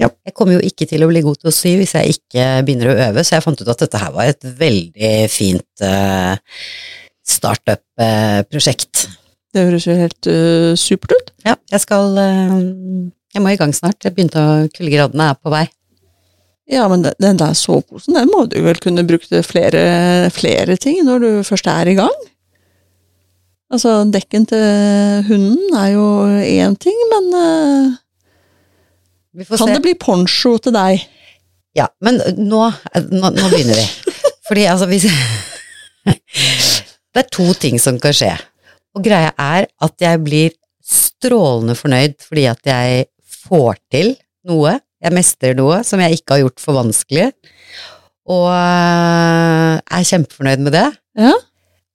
[0.00, 0.08] Ja.
[0.24, 2.92] Jeg kommer jo ikke til å bli god til å sy hvis jeg ikke begynner
[2.92, 6.40] å øve, så jeg fant ut at dette her var et veldig fint uh,
[7.30, 9.06] startup-prosjekt.
[9.54, 11.30] Det høres jo helt uh, supert ut.
[11.46, 12.56] ja, jeg skal uh,
[13.34, 13.98] Jeg må i gang snart.
[14.06, 15.64] Jeg begynte å Kuldegradene er på vei.
[16.70, 20.76] Ja, men den- den der soveposen, den må du vel kunne bruke til flere, flere
[20.78, 22.14] ting når du først er i gang?
[23.70, 26.04] Altså, dekken til hunden er jo
[26.42, 27.96] én ting, men uh,
[29.34, 29.74] Vi får kan se.
[29.74, 31.02] det bli poncho til deg?
[31.78, 32.64] Ja, men nå,
[33.10, 33.86] nå, nå begynner vi.
[34.50, 35.06] Fordi altså hvis
[37.10, 38.32] Det er to ting som kan skje.
[38.96, 43.06] Og greia er at jeg blir strålende fornøyd fordi at jeg
[43.46, 44.14] får til
[44.48, 44.78] noe.
[45.00, 47.30] Jeg mestrer noe som jeg ikke har gjort for vanskelig.
[48.30, 50.88] Og øh, er kjempefornøyd med det.
[51.18, 51.32] Ja.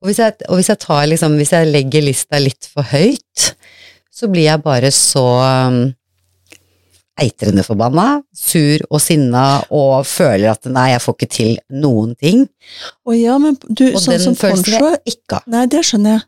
[0.02, 3.52] Og hvis jeg, og hvis jeg tar liksom, hvis jeg legger lista litt for høyt,
[4.12, 5.26] så blir jeg bare så
[7.22, 12.46] eitrende forbanna, sur og sinna og føler at nei, jeg får ikke til noen ting.
[13.08, 15.46] Å ja, men du, Og sånn den som følelsen poncho jeg ikke ha.
[15.54, 16.26] Nei, det skjønner jeg.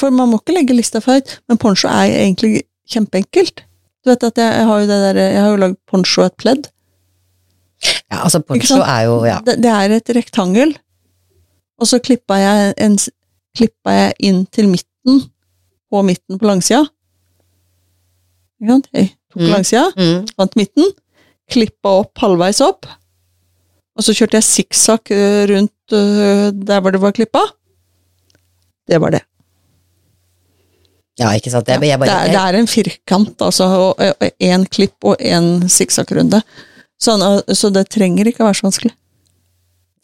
[0.00, 3.64] For man må ikke legge lista for høyt, men poncho er egentlig kjempeenkelt.
[4.02, 6.38] Du vet at jeg, jeg har jo det der, jeg har jo lagd poncho et
[6.40, 6.70] pledd.
[7.82, 9.36] Ja, altså poncho er jo, ja.
[9.44, 10.72] Det, det er et rektangel,
[11.82, 12.96] og så klippa jeg, en,
[13.58, 15.24] klippa jeg inn til midten,
[15.92, 16.86] på midten på langsida.
[18.62, 18.88] Ikke sant?
[19.32, 19.50] Tok Mm.
[19.54, 20.26] langsida, Mm.
[20.36, 20.92] fant midten,
[21.50, 22.86] klippa opp halvveis opp,
[23.96, 27.42] og så kjørte jeg sikksakk øh, rundt øh, der hvor det var klippa.
[28.88, 29.22] Det var det.
[31.20, 31.68] Ja, ikke sant.
[31.68, 33.66] Jeg, bare, det, er, det er en firkant, altså,
[34.40, 36.40] én klipp og én sikksakkrunde.
[37.02, 38.92] Sånn, og- så det trenger ikke å være så vanskelig.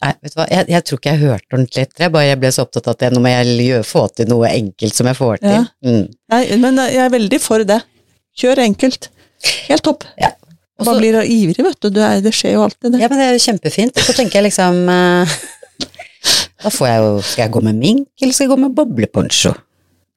[0.01, 2.03] Nei, vet du hva, jeg, jeg tror ikke jeg hørte ordentlig etter.
[2.05, 4.95] Jeg bare ble så opptatt av at jeg, nå må jeg få til noe enkelt
[4.95, 5.49] som jeg får til.
[5.49, 5.65] Ja.
[5.83, 6.05] Mm.
[6.31, 7.81] Nei, men jeg er veldig for det.
[8.39, 9.09] Kjør enkelt.
[9.69, 10.03] Helt topp.
[10.19, 10.33] Ja.
[10.79, 11.89] Og Man så- blir ivrig, vet du.
[11.89, 12.99] du er, det skjer jo alltid, det.
[13.01, 13.97] ja, men det er jo kjempefint.
[13.99, 15.39] Så tenker jeg liksom uh,
[16.63, 19.51] Da får jeg jo Skal jeg gå med mink, eller skal jeg gå med bobleponcho?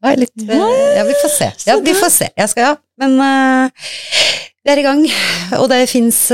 [0.03, 1.49] Da er jeg litt uh, Ja, vi får se.
[1.67, 2.29] Ja, vi får se.
[2.39, 2.75] Jeg skal, ja.
[3.03, 3.91] Men uh,
[4.63, 5.03] vi er i gang.
[5.59, 6.29] Og det fins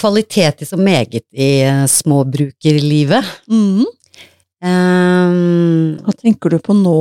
[0.00, 1.50] kvalitet i så meget i
[1.90, 3.26] småbrukerlivet.
[3.50, 3.84] Mm.
[4.62, 6.96] Um, Hva tenker du på nå?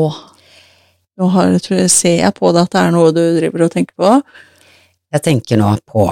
[1.19, 3.73] Nå har, tror jeg, ser jeg på det at det er noe du driver og
[3.73, 4.11] tenker på.
[5.11, 6.05] jeg tenker nå på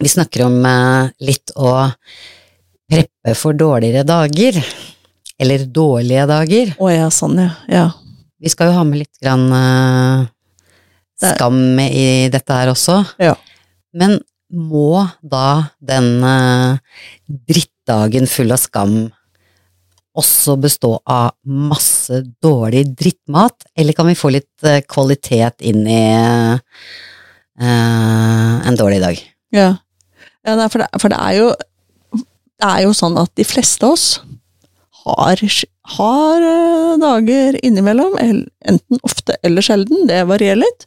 [0.00, 1.74] Vi snakker om eh, litt å
[2.90, 4.56] preppe for dårligere dager.
[5.40, 6.72] Eller dårlige dager.
[6.80, 7.52] Å ja, sånn, ja.
[7.68, 7.84] ja.
[8.40, 10.24] Vi skal jo ha med litt grann uh,
[11.20, 12.96] skam i dette her også.
[13.20, 13.36] Ja.
[13.92, 14.18] Men
[14.50, 16.80] må da den uh,
[17.28, 18.96] drittdagen full av skam
[20.18, 26.02] også bestå av masse dårlig drittmat, eller kan vi få litt eh, kvalitet inn i
[27.60, 29.20] uh, en dårlig dag?
[29.54, 29.70] Ja,
[30.46, 31.48] ja for, det, for det er jo
[32.60, 34.08] Det er jo sånn at de fleste av oss
[35.00, 35.40] har,
[35.96, 40.84] har eh, dager innimellom, enten ofte eller sjelden, det varierer litt.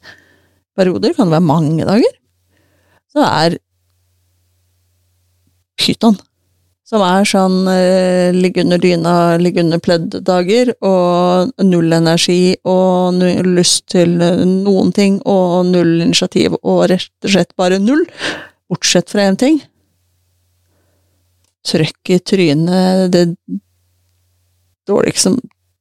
[0.78, 2.14] Perioder kan det være mange dager.
[3.10, 3.58] Så det er
[5.82, 6.20] pyton.
[6.94, 13.50] Som er sånn eh, ligge under dyna, ligge under pledd-dager, og null energi, og null
[13.56, 18.06] lyst til eh, noen ting, og null initiativ, og rett og slett bare null.
[18.70, 19.58] Bortsett fra én ting.
[21.66, 23.26] Trøkk i trynet, det
[24.86, 25.34] dårligste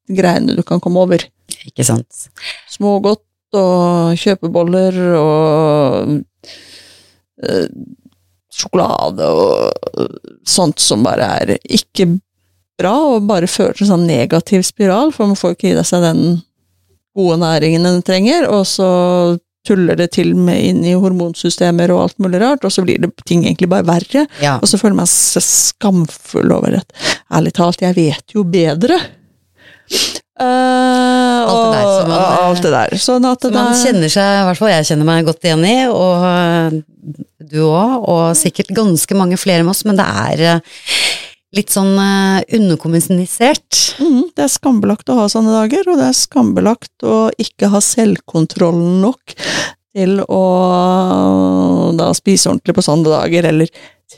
[0.09, 1.29] greiene du kan komme over.
[1.69, 2.29] Ikke sant?
[2.73, 3.27] Smågodt
[3.61, 6.15] og kjøpeboller og
[7.45, 7.69] eh,
[8.63, 10.07] sjokolade og
[10.49, 12.09] sånt som bare er ikke
[12.81, 16.05] bra, og bare fører til en sånn negativ spiral, for man får ikke i seg
[16.07, 16.23] den
[17.17, 18.91] gode næringen den trenger, og så
[19.67, 23.13] tuller det til med inn i hormonsystemer og alt mulig rart, og så blir det
[23.29, 24.25] ting egentlig bare verre.
[24.43, 24.57] Ja.
[24.59, 26.83] Og så føler man seg skamfull over det.
[27.31, 28.99] Ærlig talt, jeg vet jo bedre.
[30.41, 32.89] Eh, Alt det der som man- og- alt det der.
[32.97, 35.43] Sånn at Så det man er- kjenner seg, i hvert fall jeg kjenner meg godt
[35.45, 36.83] igjen i, og øh,
[37.51, 40.61] du òg, og sikkert ganske mange flere med oss, men det er
[41.55, 43.95] litt sånn øh, underkommunisert.
[44.01, 47.79] Mm, det er skambelagt å ha sånne dager, og det er skambelagt å ikke ha
[47.79, 49.35] selvkontrollen nok
[49.95, 53.69] til å da spise ordentlig på sånne dager, eller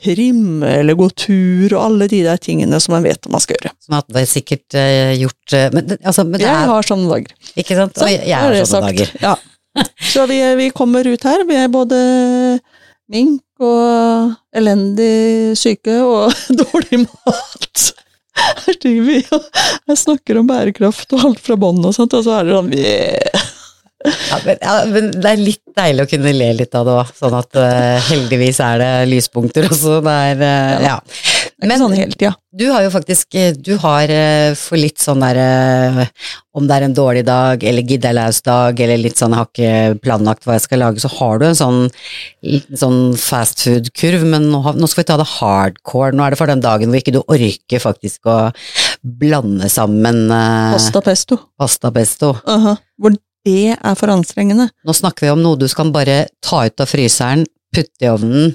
[0.03, 3.73] trimme, eller gå tur, og alle de der tingene som man vet man skal gjøre.
[3.85, 6.89] Som at det er sikkert uh, gjort øh, men, altså, men det Jeg er, har
[6.89, 7.51] sånne dager.
[7.55, 7.97] Ikke sant?
[7.99, 9.03] Så, Og jeg, jeg har sånne sagt.
[9.03, 9.17] dager.
[9.25, 9.35] Ja.
[10.13, 11.99] Så vi, vi kommer ut her, vi er både
[13.11, 17.91] mink og elendig syke og dårlig mat.
[18.35, 19.45] Her driver vi og
[19.93, 22.73] jeg snakker om bærekraft og alt fra bånn og sånt, og så er det sånn
[22.73, 22.85] vi
[24.05, 27.13] Ja, men, ja, men det er litt deilig å kunne le litt av det òg,
[27.17, 30.01] sånn at uh, heldigvis er det lyspunkter også.
[30.05, 30.99] Det er, uh, ja.
[31.65, 32.35] Det er sånn helt, ja.
[32.55, 36.01] Du har jo faktisk eh, Du har uh, for litt sånn der eh,
[36.55, 39.41] Om det er en dårlig dag, eller gidder jeg løs dag, eller litt sånn jeg
[39.41, 41.81] har ikke planlagt hva jeg skal lage, så har du en sånn,
[42.79, 46.13] sånn fast food-kurv, men nå, nå skal vi ta det hardcore.
[46.15, 48.39] Nå er det for den dagen hvor ikke du orker faktisk å
[49.03, 51.41] blande sammen Pasta pesto.
[51.59, 52.37] pasta pesto.
[52.47, 52.77] Aha.
[53.03, 54.69] Hvor det er for anstrengende.
[54.85, 58.55] Nå snakker vi om noe du skal bare ta ut av fryseren, putte i ovnen,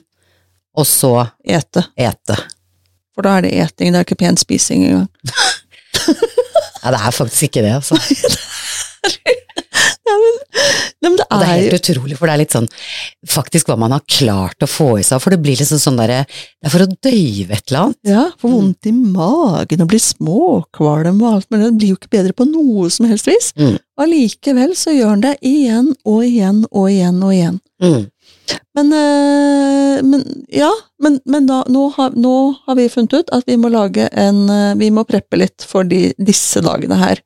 [0.78, 1.84] og så Ete.
[1.97, 2.38] ete.
[3.15, 5.10] For da er det eting, det er ikke pen spising engang.
[6.80, 7.97] Ja, det er faktisk ikke det, altså.
[11.39, 12.69] Det er helt utrolig, for det er litt sånn
[13.30, 16.21] faktisk hva man har klart å få i seg, for det blir liksom sånn derre
[16.30, 17.99] Det er for å døyve et eller annet.
[18.10, 22.13] Ja, få vondt i magen og bli småkvalm og alt, men det blir jo ikke
[22.19, 23.52] bedre på noe som helst vis.
[23.60, 23.78] Mm.
[23.99, 27.60] Allikevel så gjør han det igjen og igjen og igjen og igjen.
[27.84, 28.08] Mm.
[28.78, 30.23] Men, eh, men
[30.54, 30.71] ja,
[31.04, 34.45] men, men da, nå, har, nå har vi funnet ut at vi må lage en
[34.49, 37.21] eh, Vi må preppe litt for de, disse dagene her.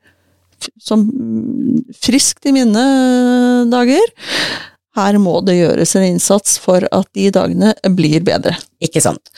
[0.81, 4.13] Som mm, friskt i minne eh, dager.
[4.97, 8.53] Her må det gjøres en innsats for at de dagene blir bedre.
[8.83, 9.31] Ikke sant.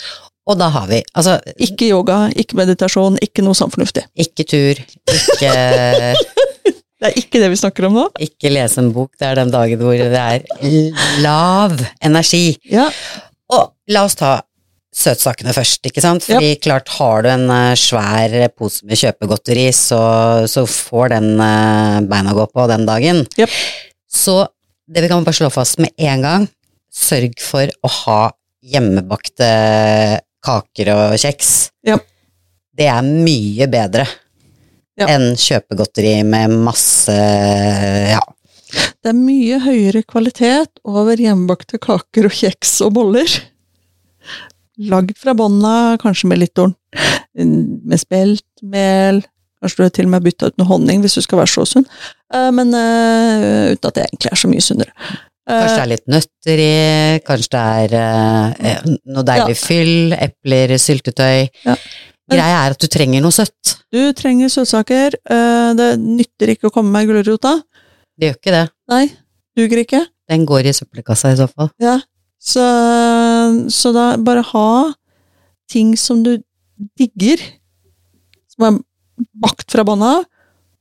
[0.45, 4.03] Og da har vi altså Ikke yoga, ikke meditasjon, ikke noe sånn fornuftig.
[4.13, 4.81] ikke tur,
[5.15, 5.53] ikke,
[7.01, 8.03] Det er ikke det vi snakker om nå.
[8.23, 10.45] ikke lese en bok, det er den dagen hvor det er
[11.23, 12.55] lav energi.
[12.71, 12.87] Ja,
[13.51, 14.37] Og la oss ta
[14.95, 16.23] søtsakene først, ikke sant?
[16.25, 19.99] Fordi klart, har du en uh, svær pose med kjøpegodteri, så,
[20.49, 23.23] så får den uh, beina gå på den dagen.
[23.39, 23.51] Jep.
[24.07, 24.39] Så
[24.87, 26.49] det vi kan bare slå fast med en gang,
[26.95, 28.19] sørg for å ha
[28.65, 29.49] hjemmebakte
[30.45, 31.55] kaker og kjeks.
[31.85, 32.05] Jep.
[32.75, 34.07] Det er mye bedre
[34.95, 35.09] Ja.
[35.11, 38.21] enn kjøpegodteri med masse ja,
[39.03, 43.35] det er mye høyere kvalitet over hjemmebakte kaker og kjeks og boller.
[44.91, 46.75] Lagd fra bånda, kanskje med litt orn,
[47.35, 49.21] med speltmel,
[49.61, 51.65] kanskje du har til og med bytta ut noe honning hvis du skal være så
[51.69, 51.87] sunn,
[52.33, 54.93] Eh, men uh, uten at det egentlig er så mye sunnere.
[55.45, 56.71] Eh, Kanskje det er litt nøtter i,
[57.27, 61.45] kanskje det er uh, noe deilig fyll, epler, syltetøy.
[61.67, 61.75] Ja.
[62.33, 63.75] Greia er at du trenger noe søtt.
[63.93, 67.59] Du trenger søtsaker, eh, det nytter ikke å komme med gulrota.
[68.17, 68.65] Det gjør ikke det.
[68.89, 69.03] Nei,
[69.59, 70.01] duger ikke.
[70.31, 71.69] Den går i søppelkassa i så fall.
[71.83, 71.99] Ja,
[72.41, 72.65] så,
[73.73, 74.67] så da bare ha
[75.71, 76.37] ting som du
[76.99, 77.41] digger,
[78.53, 78.79] som er
[79.41, 80.17] bakt fra bånda,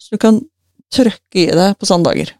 [0.00, 0.40] så du kan
[0.94, 2.32] trøkke i det på sånne dager.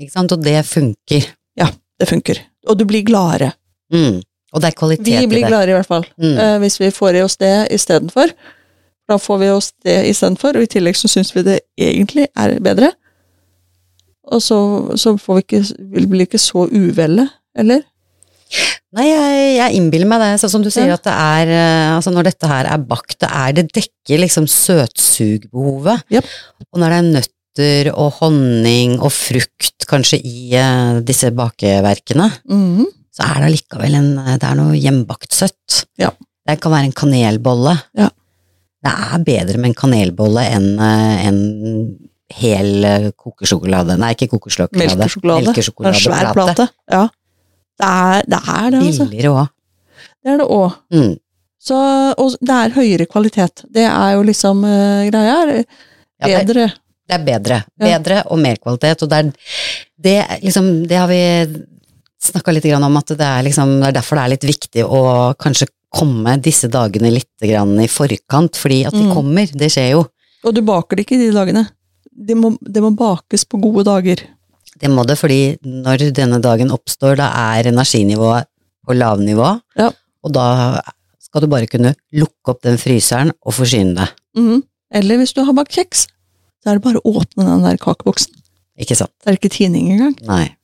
[0.00, 0.32] Ikke sant?
[0.34, 1.26] Og det funker.
[1.60, 1.68] Ja,
[2.00, 2.40] Det funker.
[2.66, 3.52] Og du blir gladere.
[3.92, 4.16] Mm.
[4.54, 6.38] Og det er kvalitet Vi blir gladere i hvert fall, Mm.
[6.38, 8.32] eh, hvis vi får i oss det istedenfor.
[9.08, 12.58] Da får vi oss det istedenfor, og i tillegg så syns vi det egentlig er
[12.60, 12.90] bedre.
[14.32, 14.56] Og så,
[14.96, 15.62] så får vi ikke,
[15.94, 17.82] vi blir ikke så uvelle, eller?
[18.94, 20.94] Nei, jeg, jeg innbiller meg det, sånn som du sier Ja.
[20.94, 24.46] at det er eh, Altså når dette her er bakt, det er det dekker liksom
[24.50, 26.04] søtsugbehovet.
[26.14, 26.28] Japp.
[26.72, 32.86] Og når det er nøtter og honning og frukt kanskje i uh, disse bakeverkene, Mhm.
[33.14, 35.84] så er det allikevel en Det er noe hjemmebakt søtt.
[35.98, 36.10] Ja.
[36.46, 37.74] Det kan være en kanelbolle.
[37.96, 38.08] Ja.
[38.84, 41.38] Det er bedre med en kanelbolle enn eh, en
[42.34, 44.76] hel eh, kokesjokolade Nei, ikke kokesjokolade.
[45.54, 45.94] Melkesjokolade.
[45.94, 46.66] En svær plate.
[46.90, 47.06] Ja.
[47.80, 49.06] Det er det, er det altså.
[49.10, 49.48] Billigere òg.
[50.24, 50.76] Det er det òg.
[50.94, 51.12] Mm.
[51.64, 51.76] Så,
[52.20, 53.64] og det er høyere kvalitet.
[53.72, 55.36] Det er jo liksom uh, greia.
[55.44, 56.66] Ja, det- Bedre.
[57.04, 57.56] Det er bedre.
[57.80, 57.98] Ja.
[57.98, 59.32] Bedre og mer kvalitet, og det er
[60.04, 61.18] det, liksom, det har vi
[62.24, 64.84] snakka litt grann om, at det er, liksom, det er derfor det er litt viktig
[64.88, 65.02] å
[65.36, 69.12] kanskje komme disse dagene litt grann i forkant, fordi at de Mm.
[69.14, 70.06] kommer, det skjer jo.
[70.44, 71.66] Og du baker det ikke de dagene.
[72.08, 74.24] Det må, det må bakes på gode dager.
[74.80, 78.48] Det må det, fordi når denne dagen oppstår, da er energinivået
[78.84, 79.90] på lavnivå, Ja.
[80.24, 80.80] og da
[81.22, 84.08] skal du bare kunne lukke opp den fryseren og forsyne deg.
[84.36, 84.62] Mm.
[84.94, 86.06] Eller hvis du har bakt kjeks,
[86.62, 88.34] så er det bare å åpne den der kakeboksen.
[88.78, 89.10] Ikke sant?
[89.22, 90.14] Det er ikke tining engang.
[90.26, 90.56] Nei,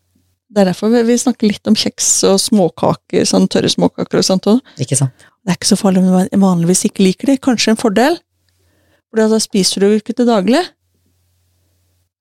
[0.53, 4.25] Det er derfor vi, vi snakker litt om kjeks og småkaker, sånn tørre småkaker og
[4.27, 4.59] sånt òg.
[4.83, 5.13] ikke sant?
[5.47, 7.41] Det er ikke så farlig om du vanligvis ikke liker det.
[7.41, 8.19] Kanskje en fordel,
[9.11, 10.65] for da spiser du ikke til daglig.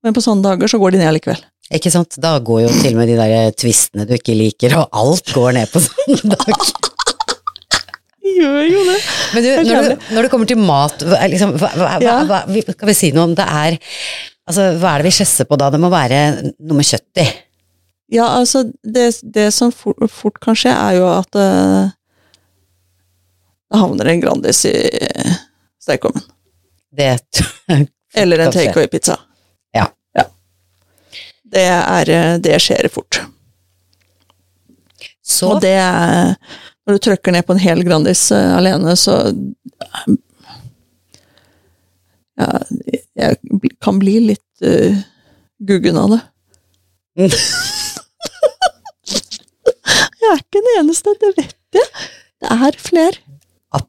[0.04, 1.42] Men på sånne dager så går de ned likevel.
[1.78, 2.16] Ikke sant?
[2.22, 5.54] Da går jo til og med de der tvistene du ikke liker, og alt går
[5.60, 6.64] ned på sånn dag.
[8.30, 8.98] Gjør jo det.
[9.36, 11.04] Men du, når, du, når det kommer til mat,
[11.34, 13.80] liksom, hva, hva, hva, hva, vi- skal vi si noe om det er
[14.50, 15.68] Altså, hva er det vi skjesser på da?
[15.70, 17.26] Det må være noe med kjøtt i.
[18.18, 21.92] Ja, altså, det, det som fort, fort kan skje, er jo at uh,
[23.70, 24.74] det havner en Grandis i
[25.86, 26.26] stekeovnen.
[26.98, 27.12] Det
[28.18, 29.20] Eller en Kan takeaway-pizza.
[31.50, 33.22] Det, er, eh, det skjer fort.
[35.26, 36.36] Så Og det er
[36.86, 39.20] Når du trykker ned på en hel Grandis uh, alene, så
[42.40, 42.48] Ja,
[43.20, 43.38] jeg
[43.84, 44.96] kan bli litt uh,
[45.60, 46.22] guggen av det.
[50.20, 51.88] Jeg er ikke den eneste, det vet jeg.
[52.40, 53.18] Det er flere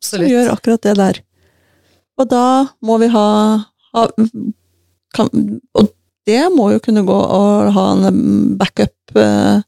[0.05, 1.21] som gjør akkurat det der.
[2.21, 2.45] Og da
[2.85, 3.27] må vi ha,
[3.95, 4.05] ha
[5.17, 5.31] kan,
[5.75, 5.91] Og
[6.31, 7.43] det må jo kunne gå å
[7.75, 9.61] ha en backup eh,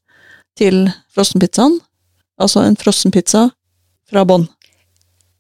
[0.58, 1.80] til frossenpizzaen.
[2.42, 3.48] Altså en frossenpizza
[4.08, 4.46] fra bånn.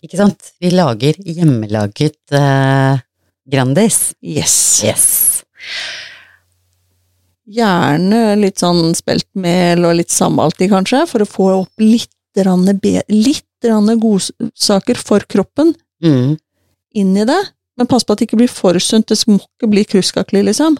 [0.02, 0.52] Ikke sant?
[0.58, 2.98] Vi lager hjemmelaget eh,
[3.52, 4.00] Grandis.
[4.22, 4.56] Yes.
[4.82, 5.06] Yes.
[7.52, 12.12] Gjerne litt sånn speltmel og litt sammalt i, kanskje, for å få opp litt,
[12.46, 12.76] rande,
[13.12, 16.38] litt rann godsaker for kroppen Mm.
[16.98, 17.40] inn i det.
[17.78, 19.06] Men pass på at det ikke blir for sunt.
[19.06, 20.74] Det må ikke bli kruskakelig, liksom.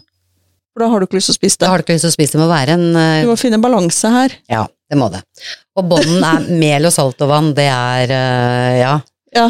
[0.73, 1.64] For da har du ikke lyst til å spise det.
[1.64, 3.25] Da har du ikke lyst til å spise, det Det må være en uh...
[3.25, 4.37] Du må finne balanse her.
[4.51, 5.20] Ja, det må det.
[5.77, 8.95] Og bånden er mel og salt og vann, det er uh, ja.
[9.37, 9.47] Ja.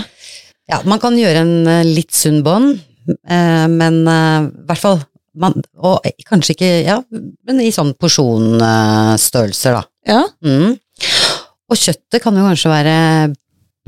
[0.70, 0.82] ja.
[0.88, 5.00] Man kan gjøre en uh, litt sunn bånd, men i hvert fall
[5.34, 7.00] man, Og kanskje ikke Ja,
[7.48, 9.82] men i sånn porsjonstørrelser, da.
[10.06, 10.20] Ja.
[10.46, 10.76] Mm.
[11.72, 12.94] Og kjøttet kan jo kanskje være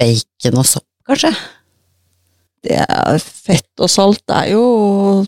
[0.01, 1.31] bacon og sopp, kanskje?
[2.65, 4.65] Det er fett og salt det er jo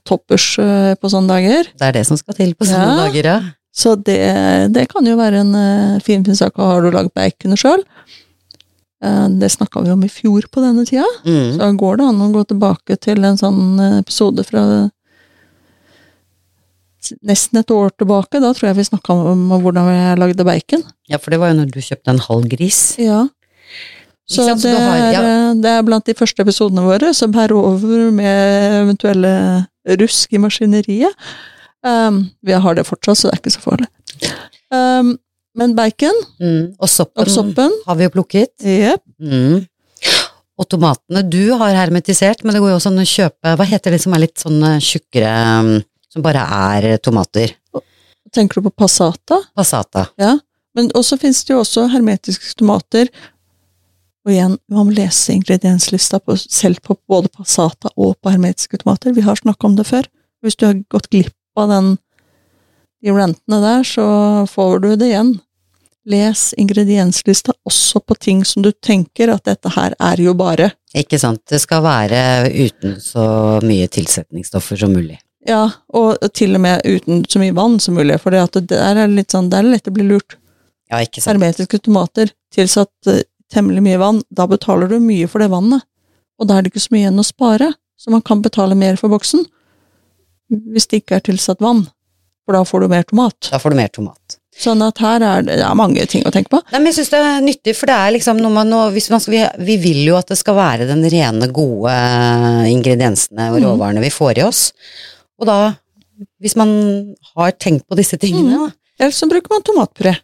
[0.08, 1.70] toppers eh, på sånne dager.
[1.76, 2.98] Det er det som skal til på sånne Ja.
[3.04, 3.38] dager, ja.
[3.76, 4.16] Så det,
[4.72, 6.56] det kan jo være en uh, fin, fin sak.
[6.56, 7.84] Har du lagd baconet sjøl?
[9.36, 11.04] det snakka vi om i fjor på denne tida.
[11.26, 11.58] Mm.
[11.58, 14.62] Så går det an å gå tilbake til en sånn eh, episode fra
[17.22, 18.40] nesten et år tilbake.
[18.42, 20.84] Da tror jeg vi snakka om hvordan jeg lagde bacon.
[21.10, 22.80] Ja, for det var jo når du kjøpte en halv gris.
[22.98, 23.26] Ja.
[24.26, 25.20] Så det har- ja.
[25.22, 29.66] er, det er blant de første episodene våre som bærer over med eventuelle
[30.00, 31.14] rusk i maskineriet.
[31.86, 33.86] Um, vi har det fortsatt, så det er ikke så farlig.
[34.74, 35.14] Um,
[35.56, 36.74] men bacon Mm.
[36.80, 38.50] Og soppen, og soppen har vi jo plukket.
[38.60, 39.02] Yep.
[39.22, 39.66] Mm.
[40.58, 43.92] Og tomatene du har hermetisert, men det går jo også an å kjøpe Hva heter
[43.94, 45.30] det som er litt sånn eh, tjukkere,
[45.62, 47.52] mm, som bare er tomater?
[48.34, 49.38] Tenker du på passata?
[49.56, 50.08] Passata.
[50.18, 50.34] Ja.
[50.74, 53.08] Men også finnes det jo også hermetiske tomater.
[54.26, 59.14] Og igjen, man må lese ingredienslista på, selv på både passata og på hermetiske tomater.
[59.14, 60.08] Vi har snakka om det før.
[60.42, 61.92] Hvis du har gått glipp av den,
[63.06, 64.06] de rantene der, så
[64.50, 65.36] får du det igjen.
[66.10, 70.72] Les ingredienslista også på ting som du tenker at dette her er jo bare.
[70.94, 71.44] Ikke sant.
[71.46, 73.26] Det skal være uten så
[73.62, 75.20] mye tilsetningsstoffer som mulig.
[75.46, 79.06] Ja, og til og med uten så mye vann som mulig, for det det er
[79.06, 80.38] litt sånn, det er lett å bli lurt.
[80.90, 81.36] Ja, ikke sant.
[81.36, 83.22] hermetiske tomater tilsatt eh,
[83.52, 85.84] temmelig mye vann, da betaler du mye for det vannet.
[86.40, 88.98] Og da er det ikke så mye igjen å spare, så man kan betale mer
[89.00, 89.46] for boksen
[90.46, 91.80] hvis det ikke er tilsatt vann,
[92.46, 93.48] for da får du mer tomat.
[93.50, 94.36] Da får du mer tomat.
[94.56, 96.60] Sånn at her er det, det er mange ting å tenke på.
[96.70, 99.20] Nei, men jeg syns det er nyttig, for det er liksom noe man hvis man
[99.20, 101.96] skal, vi, vi vil jo at det skal være den rene, gode
[102.70, 104.62] ingrediensene og råvarene råvarene vi får i oss.
[105.36, 105.58] Og da,
[106.40, 106.70] hvis man
[107.34, 108.70] har tenkt på disse tingene, da.
[108.96, 110.14] Eller så bruker man tomatpuré.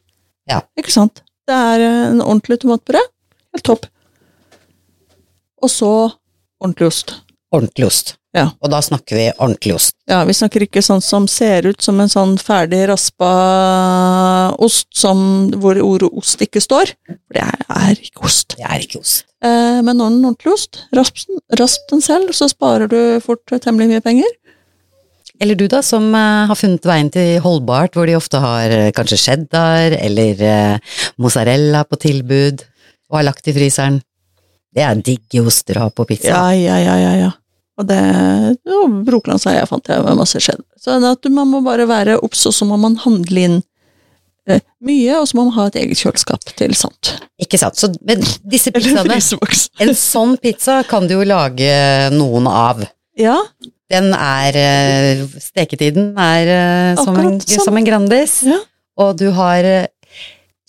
[0.48, 0.62] Ja.
[0.80, 1.21] Ikke sant?
[1.48, 3.02] Det er eh, en ordentlig tomatpuré.
[3.52, 3.86] Helt topp.
[5.62, 5.92] Og så
[6.62, 7.16] ordentlig ost.
[7.52, 8.16] Ordentlig ost.
[8.32, 8.46] Ja.
[8.64, 9.92] Og da snakker vi ordentlig ost.
[10.08, 13.32] Ja, vi snakker ikke sånn som ser ut som en sånn ferdig raspa
[14.56, 16.94] ost som, hvor ordet ost ikke står.
[17.10, 18.56] For det er, er ikke ost.
[18.56, 19.26] Det er ikke ost.
[19.44, 21.26] Eh, men når den ordentlig ost, rasp,
[21.60, 24.32] rasp den selv, så sparer du fort temmelig mye penger.
[25.42, 28.90] Eller du da, som eh, har funnet veien til holdbart, hvor de ofte har eh,
[28.94, 32.62] kanskje cheddar eller eh, mozzarella på tilbud,
[33.10, 33.98] og har lagt i fryseren.
[34.72, 36.30] Det er digge oster å ha på pizza.
[36.30, 37.32] Ja, ja, ja, ja, ja.
[37.80, 37.98] Og det
[38.68, 40.62] og Brokelandsheia fant jeg med masse skjedd.
[40.78, 43.58] Så at man må bare være obs, og så må man handle inn
[44.46, 47.16] eh, mye, og så må man ha et eget kjøleskap til sånt.
[47.42, 47.80] Ikke sant.
[47.80, 49.18] Så men disse pizzaene.
[49.82, 51.72] En sånn pizza kan du jo lage
[52.14, 52.86] noen av.
[53.18, 53.40] Ja,
[53.92, 57.66] Den er eh, Steketiden er eh, som, en, sånn.
[57.66, 58.38] som en Grandis.
[58.48, 58.58] Ja.
[59.02, 59.88] Og du har eh,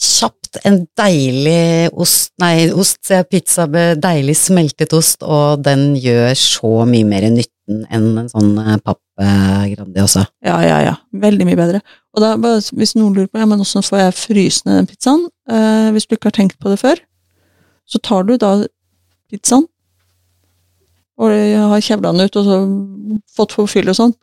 [0.03, 5.93] kjapt en deilig ost Nei, ost, sier jeg, pizza med deilig smeltet ost, og den
[6.01, 10.25] gjør så mye mer nytten enn en sånn eh, papp eh, Grandi også.
[10.45, 10.95] Ja, ja, ja.
[11.23, 11.83] Veldig mye bedre.
[12.13, 12.33] Og da,
[12.75, 16.09] hvis noen lurer på ja, men hvordan får jeg fryse ned den pizzaen, eh, hvis
[16.09, 17.01] du ikke har tenkt på det før,
[17.89, 18.55] så tar du da
[19.31, 19.67] pizzaen,
[21.23, 22.57] og har kjevla den ut og så
[23.37, 24.13] fått forfyll og sånn,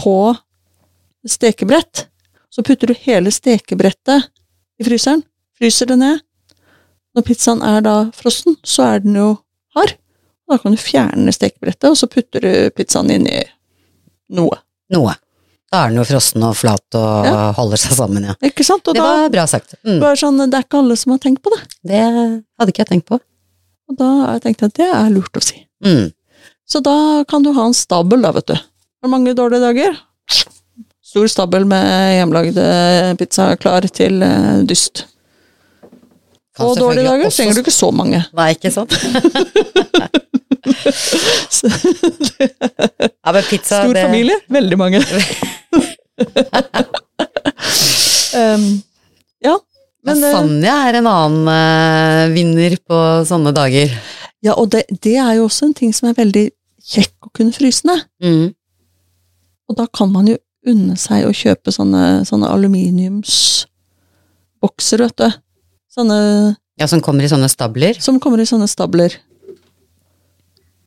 [0.00, 0.14] på
[1.28, 2.06] stekebrett.
[2.50, 4.28] Så putter du hele stekebrettet
[4.80, 5.22] i fryseren,
[5.58, 6.20] fryser det ned.
[7.16, 9.30] Når pizzaen er da frossen, så er den jo
[9.76, 9.96] hard.
[10.50, 13.40] Da kan du fjerne stekebrettet, og så putter du pizzaen inn i
[14.34, 14.58] noe.
[14.94, 15.14] Noe.
[15.70, 17.52] Da er den jo frossen og flat og Ja.
[17.54, 18.34] holder seg sammen, ja.
[18.42, 18.86] Ikke sant?
[18.88, 19.74] Og Det da, var bra sagt.
[19.86, 20.00] Mm.
[20.02, 21.60] Bare sånn, det er ikke alle som har tenkt på det.
[21.86, 22.00] Det
[22.58, 23.20] hadde ikke jeg tenkt på.
[23.90, 25.66] Og da har jeg tenkt at det er lurt å si.
[25.84, 26.10] Mm.
[26.70, 28.56] Så da kan du ha en stabel, da, vet du.
[29.02, 29.96] Hvor mange dårlige dager?
[31.10, 35.06] Stor stabel med hjemmelagd eh, pizza klar til eh, dyst.
[36.60, 38.20] Og dårlige dager også- trenger du ikke så mange.
[38.38, 38.94] Nei, ikke sant?
[43.20, 45.00] Ja, men pizza Stor det, familie, veldig mange.
[48.36, 48.64] um,
[49.44, 49.54] ja,
[50.06, 53.92] men eh, Lasagne er en annen uh, vinner på sånne dager.
[54.44, 56.46] Ja, og det, det er jo også en ting som er veldig
[56.84, 58.00] kjekk å kunne fryse ned.
[58.24, 58.48] Mm.
[59.70, 60.36] Og da kan man jo
[60.70, 65.28] unne seg å kjøpe sånne, sånne aluminiumsbokser, vet du.
[65.90, 66.18] Sånne
[66.80, 67.94] Ja, som kommer i sånne stabler.
[68.00, 69.16] som kommer i sånne stabler.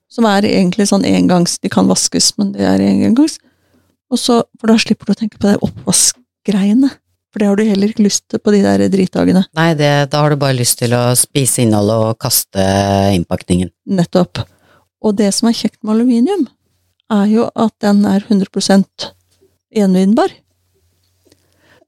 [0.09, 3.39] Som er egentlig sånn engangs De kan vaskes, men det er engangs.
[4.11, 6.89] Og så, For da slipper du å tenke på de oppvaskgreiene.
[7.33, 9.41] For det har du heller ikke lyst til på de der dritdagene.
[9.57, 12.61] Nei, det, da har du bare lyst til å spise innholdet og kaste
[13.15, 13.71] innpakningen.
[13.89, 14.37] Nettopp.
[15.03, 16.45] Og det som er kjekt med aluminium,
[17.11, 19.09] er jo at den er 100%
[19.75, 20.31] gjenvinnbar.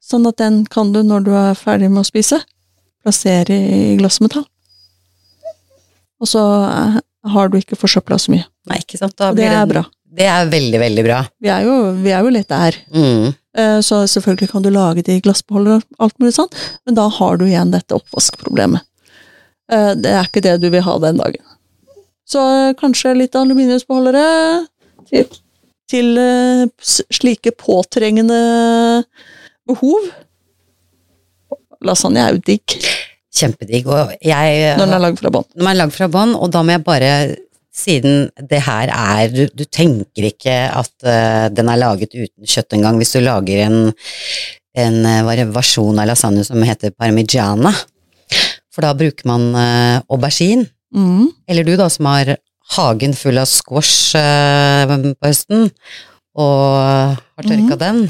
[0.04, 2.42] Sånn at den kan du, når du er ferdig med å spise,
[3.06, 4.46] plassere i glassmetall.
[6.22, 7.00] Og så eh,
[7.34, 8.46] har du ikke forsøpla så mye.
[8.70, 9.16] Nei, ikke sant?
[9.20, 9.84] Da blir det er bra.
[10.16, 11.18] Det er veldig, veldig bra.
[11.44, 12.78] Vi er jo, vi er jo litt der.
[12.94, 13.34] Mm.
[13.58, 16.52] Eh, Så selvfølgelig kan du lage det i glassbeholder og alt mulig sånn,
[16.86, 18.86] men da har du igjen dette oppvaskproblemet.
[19.72, 21.44] Eh, Det er ikke det du vil ha den dagen.
[22.26, 24.28] Så eh, kanskje litt aluminiumsbeholdere
[25.10, 25.28] til,
[25.92, 26.68] til eh,
[27.14, 28.40] slike påtrengende
[29.70, 30.10] behov.
[31.86, 32.80] Lasagne er jo digg
[33.36, 33.88] Kjempedigg.
[33.92, 35.48] Og jeg når den er lagd fra bånn.
[35.52, 37.10] Når den er lagd fra bånn, og da må jeg bare
[37.76, 42.78] siden det her er Du, du tenker ikke at uh, den er laget uten kjøtt
[42.78, 43.80] engang, hvis du lager en,
[44.80, 47.74] en uh, versjon av lasagne som heter parmigiana.
[48.74, 50.70] For da bruker man uh, aubergine.
[50.96, 51.28] Mm.
[51.52, 52.36] Eller du da, som har
[52.76, 55.68] hagen full av squash eh, på høsten,
[56.36, 56.78] og
[57.20, 58.06] har tørka den.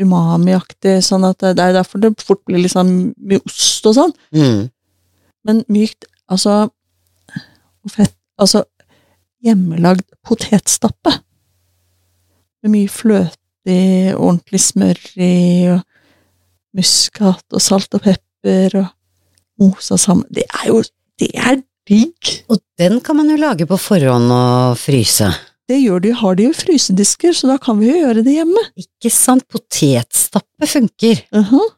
[0.01, 4.12] umami-aktig, sånn at det, er derfor det fort blir litt sånn mye ost og sånn.
[4.37, 4.61] Mm.
[5.49, 6.62] Men mykt, altså
[7.85, 8.62] Og fett Altså,
[9.45, 11.12] hjemmelagd potetstappe.
[12.62, 15.35] Med mye fløte i, ordentlig smør i,
[15.75, 15.83] og
[16.77, 18.89] muskat og salt og pepper og
[19.61, 20.25] mosa sammen.
[20.33, 20.81] Det er jo
[21.21, 22.33] Det er digg!
[22.51, 25.29] Og den kan man jo lage på forhånd og fryse.
[25.71, 28.62] Det gjør de, har de jo frysedisker, så da kan vi jo gjøre det hjemme.
[28.81, 29.45] Ikke sant?
[29.53, 31.21] Potetstappe funker.
[31.37, 31.68] Mhm.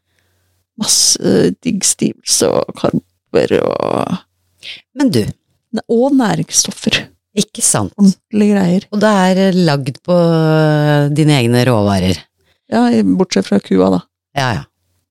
[0.80, 1.32] Masse
[1.62, 4.14] digg stivelse og karper og
[4.97, 5.20] Men du,
[5.88, 7.09] Og næringsstoffer.
[7.36, 7.93] ikke sant.
[7.99, 8.86] Ordentlige greier.
[8.93, 12.18] Og det er eh, lagd på eh, dine egne råvarer.
[12.72, 12.86] Ja,
[13.18, 14.01] bortsett fra kua, da.
[14.36, 14.64] Ja, ja.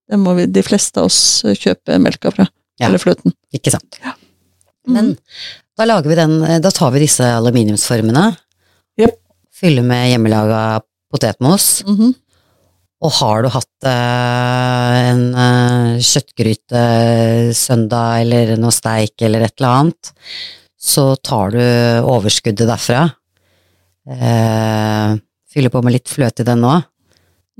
[0.09, 2.47] Det må vi, de fleste av oss kjøpe melka fra.
[2.81, 2.87] Ja.
[2.89, 3.33] Eller fløten.
[3.53, 3.99] Ikke sant.
[4.03, 4.15] Ja.
[4.89, 5.13] Men
[5.77, 8.31] da lager vi den, eh, da tar vi disse aluminiumsformene.
[8.99, 9.15] yep.
[9.53, 10.81] Fyller med hjemmelaga
[11.13, 11.83] potetmos.
[11.85, 12.15] Mhm.
[13.01, 16.81] Og har du hatt eh, en eh, kjøttgryte
[17.57, 20.11] søndag eller noe steik eller et eller annet,
[20.77, 21.61] så tar du
[22.05, 23.07] overskuddet derfra.
[24.09, 25.15] Eh,
[25.53, 26.75] fyller på med litt fløte i den nå.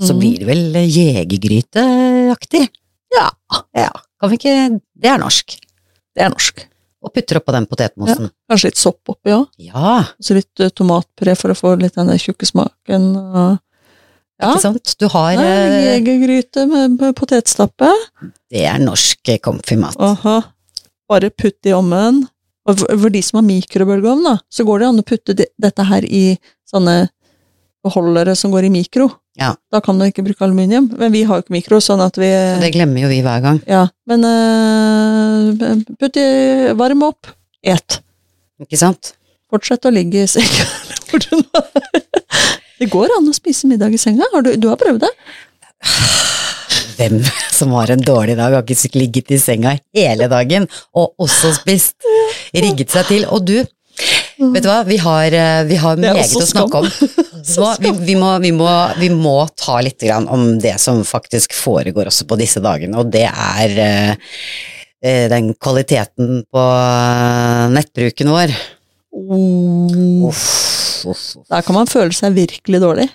[0.01, 0.19] Så Mhm.
[0.19, 2.67] blir det vel jegergryteaktig.
[3.13, 3.29] Ja.
[3.75, 3.89] Ja,
[4.21, 4.53] kan vi ikke
[5.01, 5.57] Det er norsk.
[6.15, 6.61] Det er norsk.
[7.01, 8.29] Og putter oppå den potetmosen.
[8.51, 9.47] Kanskje litt sopp oppi òg.
[9.57, 10.03] Ja.
[10.21, 13.11] Så litt uh, tomatpuré for å få litt den tjukke smaken.
[13.17, 13.57] Uh,
[14.41, 14.55] Ja.
[14.55, 14.95] Ikke sant?
[14.97, 17.89] Du har eh, Jegergryte med, med potetstappe.
[18.49, 19.99] Det er norsk comfy-mat.
[20.01, 20.39] Aha.
[21.11, 22.23] Bare putt i ovnen.
[22.65, 25.47] Og for, for de som har mikrobølgeovn, da, så går det an å putte de,
[25.61, 26.23] dette her i
[26.69, 26.95] sånne
[27.85, 29.11] beholdere som går i mikro.
[29.39, 29.53] Ja.
[29.71, 30.89] Da kan du ikke bruke aluminium.
[30.99, 32.29] Men vi har jo ikke mikro, sånn at vi
[32.61, 33.61] Det glemmer jo vi hver gang.
[33.69, 36.27] Ja, men uh, putt i
[36.77, 37.31] Varm opp.
[37.63, 38.01] Et.
[38.61, 39.13] Ikke sant?
[39.51, 40.67] Fortsett å ligge i senga.
[41.11, 42.03] hvor du nå er.
[42.81, 44.25] Det går an å spise middag i senga.
[44.33, 45.11] Har du, du har prøvd det?
[46.97, 47.19] Hvem
[47.57, 50.67] som har en dårlig dag, har ikke ligget i senga hele dagen
[50.97, 51.95] og også spist.
[52.55, 53.27] Rigget seg til.
[53.29, 53.59] Og du,
[54.49, 56.89] vet du hva, vi har, eh, vi har meget å snakke om.
[57.45, 58.69] Så vi, vi, må, vi, må,
[58.99, 63.11] vi må ta litt grann om det som faktisk foregår også på disse dagene, og
[63.13, 64.11] det er eh,
[65.03, 66.67] eh, den kvaliteten på
[67.75, 68.55] nettbruken vår.
[69.11, 70.29] Oh.
[70.29, 70.45] Uff,
[71.05, 71.47] uff, uff.
[71.51, 73.09] Der kan man føle seg virkelig dårlig.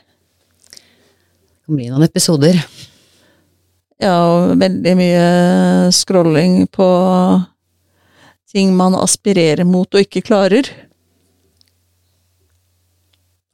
[0.77, 2.61] Det kan bli noen episoder.
[4.03, 5.29] Ja, og veldig mye
[5.97, 6.89] scrolling på
[8.53, 10.69] ting man aspirerer mot og ikke klarer.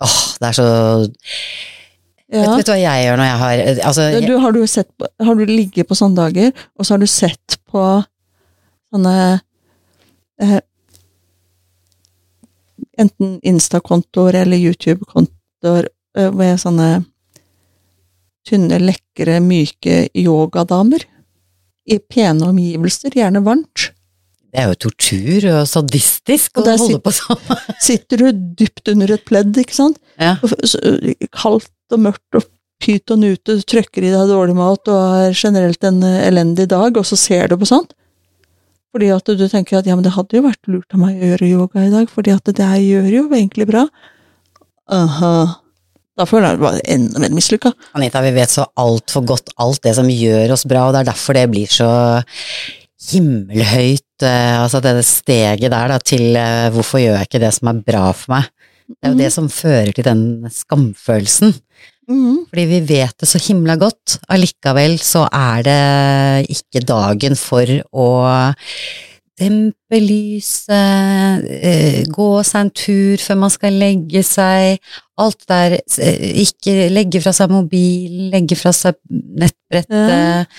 [0.03, 0.67] Åh, det er så
[1.03, 1.17] vet,
[2.33, 2.57] Ja.
[2.57, 5.35] vet du hva jeg gjør når jeg har altså, jeg, Du, har, du sett har
[5.39, 7.87] du ligget på sånne dager, og så har du sett på
[8.93, 9.17] sånne
[10.41, 10.61] eh,
[13.01, 15.89] Enten Insta-kontoer eller YouTube-kontoer
[16.19, 16.89] eh, med sånne
[18.49, 21.05] tynne, lekre, myke yogadamer.
[21.89, 23.89] I pene omgivelser, gjerne varmt.
[24.53, 27.55] Det er jo tortur og sadistisk Og å holde sitter- på sånn.
[27.89, 29.97] Sitter du dypt under et pledd, ikke sant?
[30.21, 30.35] Ja.
[30.45, 30.53] Og
[31.33, 32.45] Kaldt og mørkt og
[32.83, 36.97] pyton ute, du trøkker i deg dårlig mat og har generelt en eh, elendig dag,
[36.99, 37.95] og så ser du på sånt.
[38.93, 41.31] Fordi at du tenker at ja, men det hadde jo vært lurt av meg å
[41.31, 43.87] gjøre yoga i dag, fordi at det her gjør jo egentlig bra.
[44.93, 45.35] Aha.
[46.19, 47.73] Da føler jeg det bare enda mer mislykka.
[47.97, 51.09] Anita, vi vet så altfor godt alt det som gjør oss bra, og det er
[51.15, 51.89] derfor det blir så
[53.11, 57.73] himmelhøyt, eh, altså det steget der da, til eh, hvorfor gjør jeg ikke det som
[57.73, 58.51] er bra for meg?
[58.93, 61.55] Det er jo det som fører til den skamfølelsen.
[62.11, 62.43] Mm.
[62.51, 68.09] Fordi vi vet det så himla godt, allikevel så er det ikke dagen for å
[69.41, 74.83] dempe lyset, eh, gå seg en tur før man skal legge seg,
[75.23, 80.53] alt der, ikke legge fra seg mobilen, legge fra seg nettbrettet,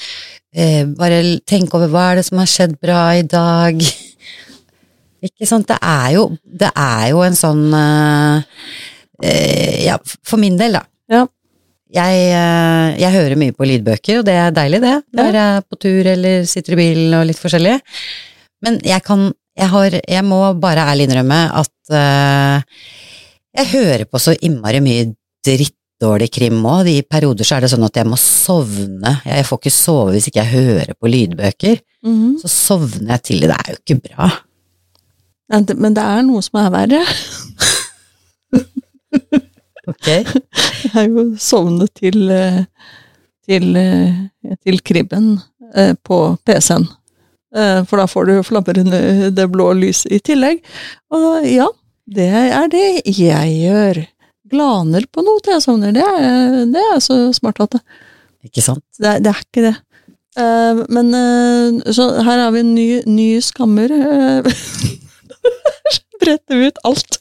[0.54, 3.84] eh, bare tenke over hva er det som har skjedd bra i dag.
[5.28, 8.66] Ikke sant, det er jo, det er jo en sånn eh,
[9.24, 10.84] eh, Ja, for min del, da.
[11.12, 11.24] Ja.
[11.93, 14.97] Jeg, eh, jeg hører mye på lydbøker, og det er deilig, det.
[15.14, 17.78] Når jeg er på tur eller sitter i bilen og litt forskjellig.
[18.66, 22.80] Men jeg kan Jeg, har, jeg må bare ærlig innrømme at eh,
[23.54, 25.04] jeg hører på så innmari mye
[26.04, 26.88] drittdårlig krim òg.
[26.88, 29.20] I perioder så er det sånn at jeg må sovne.
[29.26, 31.80] Jeg får ikke sove hvis ikke jeg hører på lydbøker.
[32.04, 32.39] Mhm.
[32.41, 33.49] Så sovner jeg til det.
[33.49, 34.32] Det er jo ikke bra.
[35.49, 37.06] Men det- er noe som er verre.
[39.86, 40.08] Ok?
[40.84, 42.64] Jeg har jo sovnet til, eh,
[43.45, 45.41] til, eh, til kribben
[45.76, 46.88] eh, på PC-en.
[47.86, 50.64] For da får du flamrende det blå lyset i tillegg.
[51.12, 51.68] Og ja,
[52.08, 53.99] det er det jeg gjør.
[54.54, 55.95] Glaner på noe til jeg sovner.
[55.95, 57.82] Det er, det er så smart at det,
[58.49, 58.86] Ikke sant?
[58.99, 59.76] det, det er ikke det.
[60.38, 63.93] Uh, Men uh, så her har vi en ny, ny skammer.
[66.24, 67.20] Bretter Brette ut alt.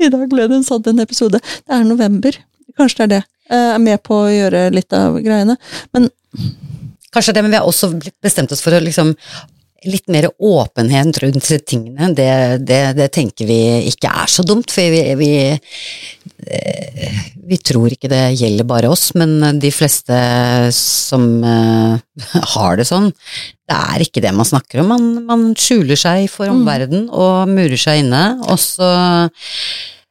[0.00, 1.40] I dag ble det en sånn en episode.
[1.40, 2.36] Det er november.
[2.78, 3.22] Kanskje det er det.
[3.50, 5.56] Jeg er med på å gjøre litt av greiene.
[5.96, 6.06] Men
[7.10, 7.90] Kanskje det, men vi har også
[8.22, 9.16] bestemt oss for å liksom
[9.88, 12.28] Litt mer åpenhet rundt tingene, det,
[12.68, 13.56] det, det tenker vi
[13.88, 15.30] ikke er så dumt, for vi, vi,
[16.46, 20.18] eh, vi tror ikke det gjelder bare oss, men de fleste
[20.76, 21.96] som eh,
[22.56, 23.08] har det sånn,
[23.70, 24.90] det er ikke det man snakker om.
[24.92, 26.60] Man, man skjuler seg for Mm.
[26.60, 28.88] omverdenen og murer seg inne, og så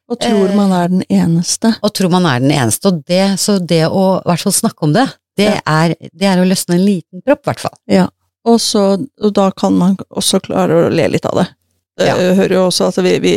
[0.09, 1.75] og tror man er den eneste.
[1.85, 4.87] og tror man er den eneste, og det, så det å i hvert fall snakke
[4.87, 5.05] om det,
[5.37, 5.59] det, Ja.
[5.85, 7.77] er, det er å løsne en liten propp, i hvert fall.
[7.87, 8.07] Ja.
[8.49, 8.83] Og, så,
[9.21, 11.47] og da kan man også klare å le litt av det.
[11.99, 12.15] Ja.
[12.15, 13.33] Jeg hører jo også at vi, vi,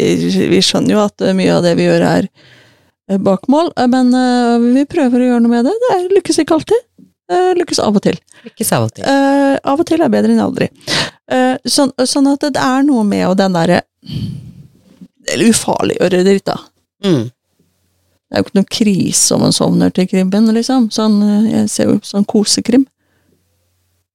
[0.52, 4.12] vi skjønner jo at mye av det vi gjør er eh, bak mål, eh, men
[4.14, 5.74] eh, vi prøver å gjøre noe med det.
[5.82, 6.84] Det lykkes ikke alltid.
[7.32, 8.18] Eh, Lykkes av og til.
[8.46, 9.06] Lykkes av og til.
[9.06, 10.68] uh, av og til er bedre enn aldri.
[11.30, 13.82] Uh, sånn, sånn at det er noe med å den derre
[15.30, 16.56] Eller ufarliggjøre dritt, da.
[17.06, 17.28] Mm.
[17.30, 20.88] Det er jo ikke noe krise om man sovner til krimmen, liksom.
[20.94, 22.86] Sånn, eh, jeg ser jo sånn kosekrim.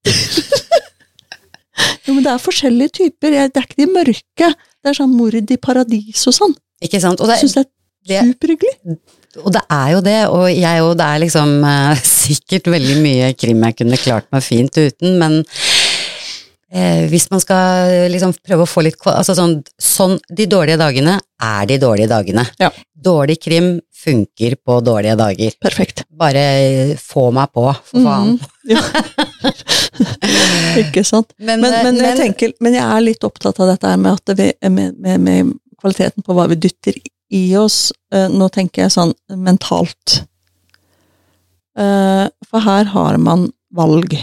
[2.05, 3.36] jo, men det er forskjellige typer.
[3.36, 4.51] Det er ikke de mørke.
[4.53, 6.55] Det er sånn mord i paradis og sånn.
[6.84, 7.21] Ikke sant?
[7.21, 8.97] Og, det, syns det er superhyggelig.
[9.43, 13.32] Og det er jo det, og jeg og det er liksom eh, sikkert veldig mye
[13.38, 15.39] krim jeg kunne klart meg fint uten, men
[16.71, 20.80] eh, hvis man skal eh, liksom prøve å få litt Altså sånn, sånn De dårlige
[20.82, 22.47] dagene er de dårlige dagene.
[22.61, 22.71] Ja.
[22.97, 25.53] Dårlig krim funker på dårlige dager.
[25.61, 26.03] Perfekt.
[26.13, 26.43] Bare
[27.01, 28.35] få meg på, for faen.
[28.37, 28.81] Mm, Ja.
[30.81, 31.31] Ikke sant.
[31.39, 34.49] Men, Men, eh, men, jeg tenker, men jeg er litt opptatt av dette med, vi,
[34.69, 36.99] med, med, med kvaliteten på hva vi dytter
[37.33, 37.91] i oss.
[38.13, 40.19] Eh, Nå tenker jeg sånn mentalt.
[41.79, 44.13] Eh, For her har man valg.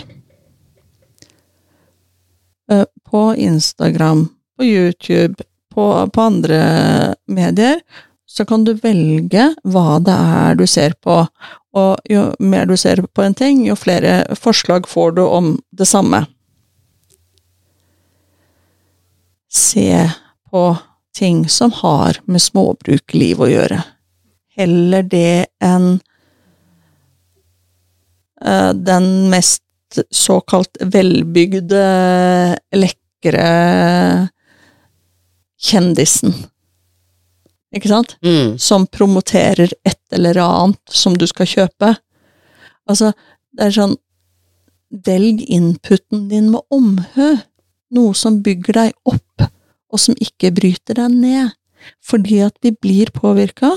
[3.11, 4.25] På Instagram,
[4.57, 5.45] på YouTube,
[5.75, 6.61] på, på andre
[7.29, 7.83] medier,
[8.35, 11.21] så kan du velge hva det er du ser på.
[11.79, 15.87] Og jo mer du ser på en ting, jo flere forslag får du om det
[15.87, 16.25] samme.
[19.55, 20.11] Se
[20.51, 20.65] på
[21.15, 23.79] ting som har med småbrukliv å gjøre.
[24.59, 26.01] Heller det enn
[28.43, 29.63] eh, den mest
[30.11, 31.85] såkalt velbygde,
[32.75, 33.47] lekre
[35.71, 36.35] kjendisen.
[37.75, 38.17] Ikke sant?
[38.23, 41.95] mm, som promoterer et eller annet som du skal kjøpe.
[42.87, 43.13] Altså,
[43.55, 43.97] det er sånn
[45.05, 47.31] Velg inputen din med omhu.
[47.95, 49.43] Noe som bygger deg opp,
[49.91, 51.55] og som ikke bryter deg ned.
[52.05, 53.73] Fordi at vi blir påvirka,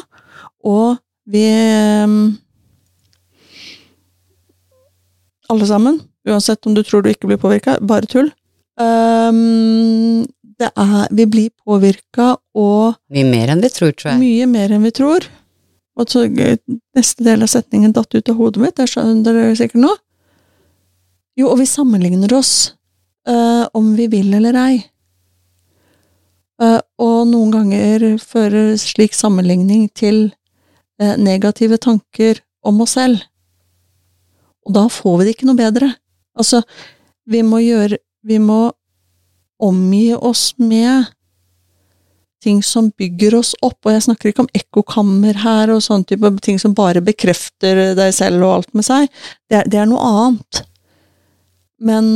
[0.62, 2.38] og vi ehm,
[5.48, 8.28] Alle sammen, uansett om du tror du ikke blir påvirka, bare tull.
[8.78, 10.28] Det
[10.66, 14.22] er, vi blir påvirka, og mye mer enn vi tror, tror jeg.
[14.24, 15.28] mye mer enn vi tror.
[15.98, 16.58] Og så eh,
[16.98, 19.94] neste del av setningen datt ut av hodet mitt, det skjønner dere sikkert nå.
[21.38, 22.74] Jo, og vi sammenligner oss,
[23.30, 24.78] eh, om vi vil eller ei.
[26.58, 30.32] Uh, og noen ganger fører slik sammenligning til
[30.98, 33.22] uh, negative tanker om oss selv.
[34.66, 35.92] Og da får vi det ikke noe bedre.
[36.38, 36.64] Altså,
[37.30, 38.74] vi må gjøre Vi må
[39.64, 41.08] omgi oss med
[42.44, 46.32] ting som bygger oss opp, og jeg snakker ikke om ekkokammer her og sånne type
[46.46, 49.10] ting som bare bekrefter deg selv og alt med seg.
[49.50, 50.62] Det er, det er noe annet.
[51.78, 52.08] Men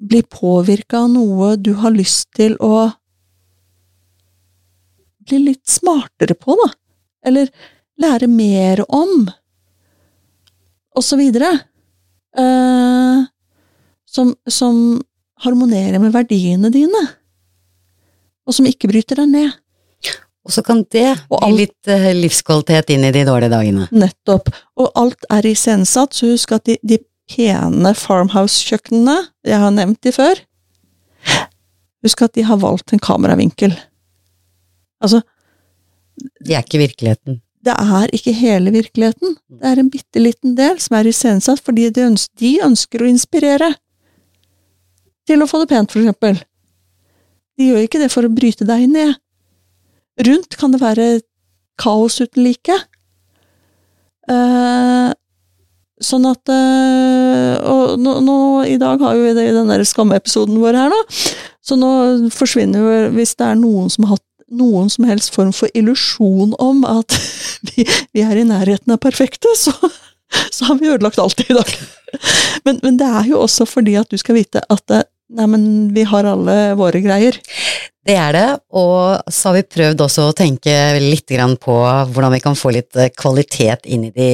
[0.00, 2.90] bli påvirka av noe du har lyst til å
[5.28, 6.70] bli litt smartere på, da.
[7.28, 7.50] Eller
[8.00, 9.28] lære mer om,
[10.96, 11.52] og så videre.
[12.36, 13.26] Eh,
[14.10, 15.00] som, som
[15.44, 17.06] harmonerer med verdiene dine
[18.50, 19.58] og som ikke bryter deg ned.
[20.40, 23.86] Og så kan det bli litt eh, livskvalitet inn i de dårlige dagene.
[23.92, 24.48] Nettopp.
[24.80, 26.96] Og alt er iscenesatt, så husk at de, de
[27.30, 30.40] pene farmhouse-kjøkkenene, jeg har nevnt de før,
[32.02, 33.76] husk at de har valgt en kameravinkel.
[35.04, 35.20] Altså,
[36.40, 37.38] De er ikke virkeligheten.
[37.64, 39.36] det er ikke hele virkeligheten.
[39.60, 43.12] Det er en bitte liten del som er iscenesatt fordi de ønsker, de ønsker å
[43.12, 43.70] inspirere
[45.28, 46.40] til å få det pent, for eksempel.
[47.58, 49.18] De gjør ikke det for å bryte deg ned.
[50.20, 51.08] Rundt kan det være
[51.80, 52.76] kaos uten like.
[54.30, 55.10] Eh,
[56.00, 58.36] sånn at eh, Og nå, nå,
[58.68, 61.00] i dag har vi det i den der skammeepisoden vår her nå,
[61.64, 61.90] så nå
[62.30, 66.54] forsvinner jo Hvis det er noen som har hatt noen som helst form for illusjon
[66.62, 67.16] om at
[67.70, 69.74] vi, vi er i nærheten av perfekte, så,
[70.56, 71.72] så har vi ødelagt alt i dag.
[72.66, 74.92] Men, men det er jo også fordi at du skal vite at
[75.30, 75.62] nei, men
[75.94, 77.36] vi har alle våre greier.
[78.04, 81.76] Det er det, og så har vi prøvd også å tenke litt grann på
[82.10, 84.30] hvordan vi kan få litt eh, kvalitet inn i de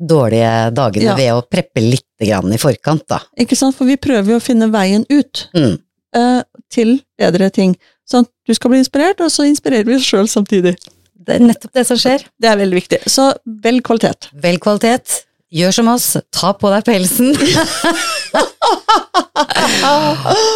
[0.00, 1.16] dårlige dagene Ja.
[1.18, 3.20] ved å preppe litt grann i forkant, da.
[3.36, 3.76] Ikke sant?
[3.76, 5.76] For vi prøver jo å finne veien ut Mm.
[6.16, 7.76] eh, til bedre ting.
[8.08, 10.74] Sånn at du skal bli inspirert, og så inspirerer vi oss sjøl samtidig.
[11.24, 12.24] Det er nettopp det som skjer.
[12.40, 12.98] Det er veldig viktig.
[13.10, 13.30] Så
[13.64, 14.28] velg kvalitet.
[14.44, 15.22] Velg kvalitet.
[15.54, 17.30] Gjør som oss, ta på deg pelsen.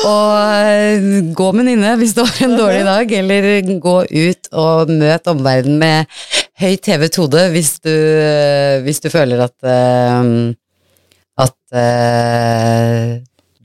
[0.08, 0.32] og
[1.38, 3.42] gå med nynne hvis du har en dårlig dag, eller
[3.78, 6.18] gå ut og møt omverdenen med
[6.58, 7.94] høyt hevet hode hvis du,
[8.82, 10.24] hvis du føler at eh,
[11.38, 13.18] at eh,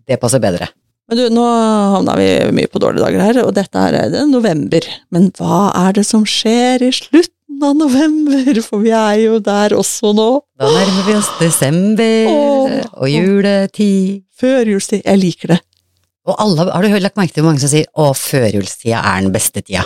[0.05, 0.69] det passer bedre.
[1.13, 1.45] Men du, nå
[1.93, 4.85] havna vi mye på dårlige dager her, og dette her er det november.
[5.13, 8.57] Men hva er det som skjer i slutten av november?
[8.65, 10.25] For vi er jo der også nå.
[10.57, 12.73] Da nærmer vi oss desember Åh.
[12.97, 14.23] og juletid.
[14.41, 15.03] Førjulstid.
[15.05, 15.59] Jeg liker det.
[16.25, 19.35] Og alle, har du lagt merke til hvor mange som sier 'å, førjulstida er den
[19.35, 19.85] beste tida'?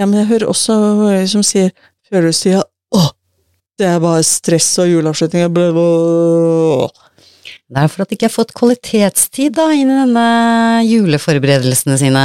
[0.00, 1.74] Ja, men jeg hører også hører som sier
[2.08, 2.62] førjulstida
[2.96, 3.04] Å,
[3.76, 5.52] det er bare stress og juleavslutninger.
[5.52, 6.88] bla.
[7.68, 10.28] Det er for at de ikke har fått kvalitetstid da, inn i denne
[10.88, 12.22] juleforberedelsene sine.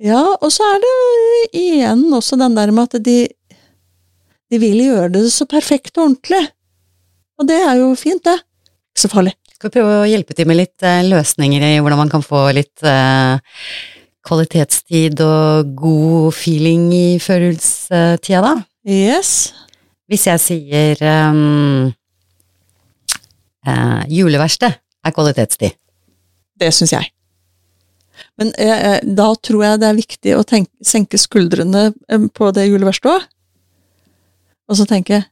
[0.00, 0.94] Ja, og så er det
[1.58, 3.18] igjen også den der med at de
[4.48, 6.40] De vil gjøre det så perfekt og ordentlig.
[7.36, 8.38] Og det er jo fint, det.
[8.96, 9.34] Ikke så farlig.
[9.52, 12.46] Skal vi prøve å hjelpe til med litt eh, løsninger i hvordan man kan få
[12.56, 13.58] litt eh,
[14.24, 18.54] kvalitetstid og god feeling i førjulstida, da?
[18.88, 19.52] Yes.
[20.08, 21.90] Hvis jeg sier um,
[23.68, 25.76] eh, juleverksted er kvalitetstid.
[26.58, 27.12] Det syns jeg.
[28.38, 32.50] Men eh, eh, da tror jeg det er viktig å tenke, senke skuldrene eh, på
[32.54, 33.28] det juleverkstedet.
[34.68, 35.22] Og så tenke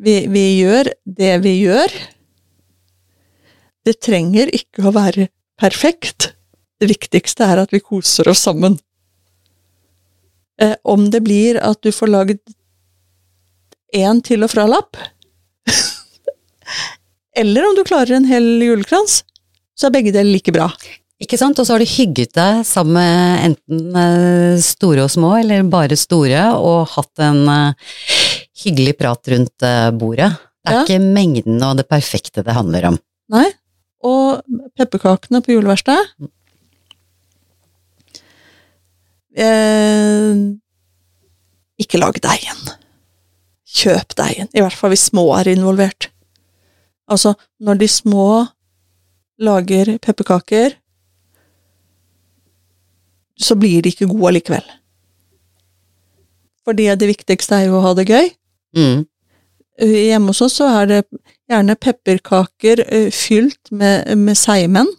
[0.00, 1.94] vi, vi gjør det vi gjør.
[3.86, 5.30] Det trenger ikke å være
[5.60, 6.32] perfekt.
[6.80, 8.78] Det viktigste er at vi koser oss sammen.
[10.60, 12.40] Eh, om det blir at du får lagd
[13.96, 14.98] én til og fra-lapp,
[17.36, 19.20] eller om du klarer en hel julekrans,
[19.78, 20.70] så er begge deler like bra.
[21.20, 21.58] Ikke sant?
[21.60, 25.96] Og så har du hygget deg sammen med enten eh, store og små, eller bare
[26.00, 27.90] store, og hatt en eh,
[28.64, 30.30] hyggelig prat rundt eh, bordet.
[30.60, 30.82] Det er Ja.
[30.84, 32.98] ikke mengden og det perfekte det handler om.
[33.32, 33.46] Nei.
[34.04, 34.40] Og
[34.80, 36.28] pepperkakene på juleverkstedet
[39.36, 40.36] eh,
[41.80, 42.60] Ikke lag deigen.
[43.70, 44.48] Kjøp deigen.
[44.56, 46.09] I hvert fall hvis små er involvert.
[47.10, 48.26] Altså, når de små
[49.40, 50.76] lager pepperkaker,
[53.40, 54.66] så blir de ikke gode allikevel.
[56.68, 58.28] Fordi det viktigste er jo å ha det gøy.
[58.76, 59.06] Mm.
[59.80, 60.98] Hjemme hos oss så er det
[61.50, 64.90] gjerne pepperkaker eh, fylt med, med seigmenn.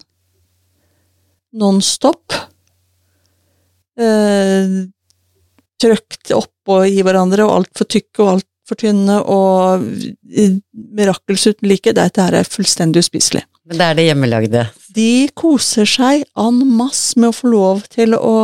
[1.61, 2.33] Non-stop.
[4.01, 4.79] Eh,
[5.81, 9.85] trøkt oppå i hverandre, og altfor tykke og altfor tynne, og
[10.31, 10.57] eh,
[10.97, 11.93] mirakels uten like.
[11.97, 13.43] Dette her er fullstendig uspiselig.
[13.67, 14.65] Men det er det hjemmelagde.
[14.95, 18.35] De koser seg en masse med å få lov til å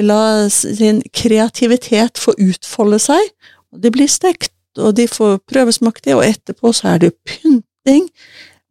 [0.00, 3.20] la sin kreativitet få utfolde seg.
[3.72, 8.08] Og de blir stekt, og de får prøvesmakt det, og etterpå så er det pynting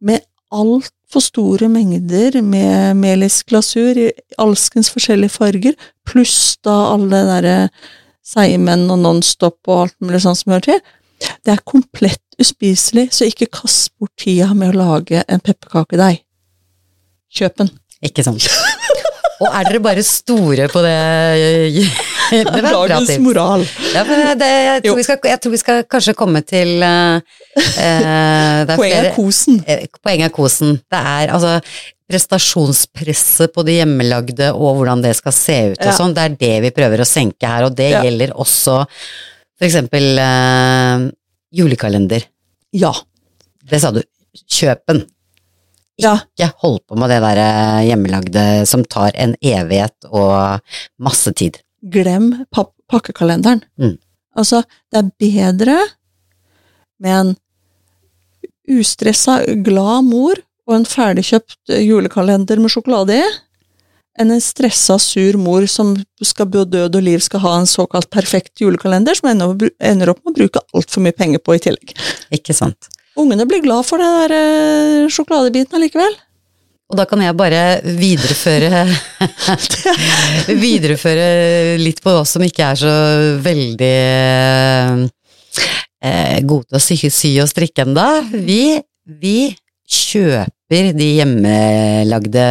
[0.02, 4.10] med altfor store mengder med melisglasur i
[4.42, 5.76] alskens forskjellige farger,
[6.08, 7.56] pluss da alle derre
[8.22, 10.80] seigmenn og Nonstop og alt mulig sånn som hører til.
[11.46, 16.22] Det er komplett uspiselig, så ikke kast bort tida med å lage en pepperkakedeig.
[17.32, 17.70] Kjøp den.
[18.02, 18.48] Ikke sant.
[19.42, 20.96] Og er dere bare store på det?
[22.32, 23.60] Det er Dagens moral.
[23.92, 27.20] Ja, men det, jeg, tror vi skal, jeg tror vi skal kanskje komme til er
[28.72, 29.58] Poenget er kosen.
[29.68, 30.78] eh, Poenget er kosen.
[30.88, 31.58] Det er altså
[32.12, 35.96] prestasjonspresset på det hjemmelagde og hvordan det skal se ut og Ja.
[35.96, 38.02] sånn, det er det vi prøver å senke her, og det Ja.
[38.04, 38.86] gjelder også
[39.58, 41.10] for eksempel eh,
[41.52, 42.24] julekalender.
[42.72, 42.92] Ja.
[43.64, 44.02] Det sa du.
[44.48, 45.06] Kjøpen.
[45.98, 46.18] ja.
[46.38, 50.60] Ikke hold på med det der eh, hjemmelagde som tar en evighet og
[50.98, 51.60] masse tid.
[51.84, 52.44] Glem
[52.88, 53.62] pakkekalenderen.
[53.78, 53.98] Mm.
[54.36, 55.78] Altså, det er bedre
[57.00, 57.36] med en
[58.68, 60.34] ustressa, glad mor
[60.68, 63.24] og en ferdigkjøpt julekalender med sjokolade i,
[64.20, 68.10] enn en stressa, sur mor som skal på død og liv skal ha en såkalt
[68.12, 71.94] perfekt julekalender, som ender, opp- med å bruke altfor mye penger på i tillegg.
[72.36, 72.90] Ikke sant?
[73.18, 76.14] Ungene blir glad for den der eh, sjokoladebiten allikevel.
[76.92, 78.82] Og da kan jeg bare videreføre
[80.62, 82.92] Videreføre litt på oss som ikke er så
[83.44, 83.92] veldig
[86.04, 88.06] eh, gode til å sy, sy og strikke ennå.
[88.44, 88.60] Vi,
[89.08, 89.36] vi
[89.88, 92.46] kjøper de hjemmelagde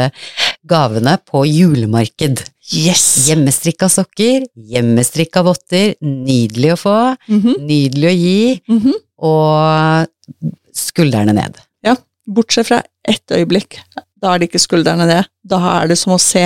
[0.67, 2.43] gavene på julemarked.
[2.71, 3.03] Yes!
[3.27, 8.93] Hjemmestrikka sokker, hjemmestrikka votter, nydelig å få, Mhm, nydelig å gi, mhm.
[9.19, 11.57] og skuldrene ned.
[11.83, 11.95] Ja,
[12.27, 13.79] bortsett fra ett øyeblikk.
[14.21, 15.25] Da er det ikke skuldrene ned.
[15.43, 16.45] Da er det som å se,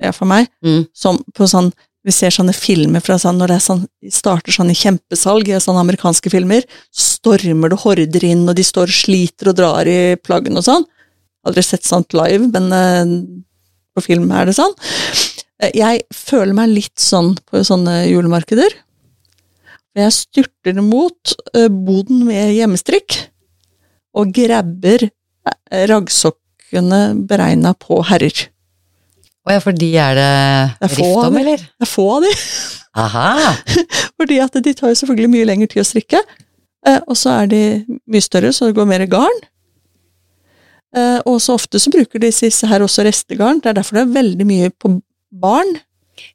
[0.00, 0.86] ja, for meg, Mm.
[0.94, 1.72] som på sånn
[2.04, 6.66] Vi ser sånne filmer fra sånn når det sånn, starter sånn kjempesalg sånne amerikanske filmer,
[6.92, 10.84] stormer det horder inn, og de står og sliter og drar i plaggene og sånn.
[11.48, 13.14] Aldri sett sånt live, men eh,
[13.96, 14.76] på film er det sånn.
[15.62, 18.76] Eh, Jeg føler meg litt sånn på sånne julemarkeder.
[19.96, 23.22] Jeg styrter mot eh, boden med hjemmestrikk
[24.14, 25.08] og grabber
[25.88, 28.48] raggsokkene beregna på herrer.
[29.44, 30.30] Å ja, for de er det
[30.80, 31.60] Det er rift om, eller?
[31.60, 32.32] Det er få av de,
[33.04, 33.54] Aha!
[34.18, 36.20] fordi at de tar jo selvfølgelig mye lengre tid å strikke.
[36.86, 37.62] Eh, og så er de
[38.06, 39.40] mye større, så det går mer garn.
[40.94, 43.60] Eh, og så ofte så bruker de disse her også restegarn.
[43.60, 44.94] Det er derfor det er veldig mye på
[45.34, 45.74] barn.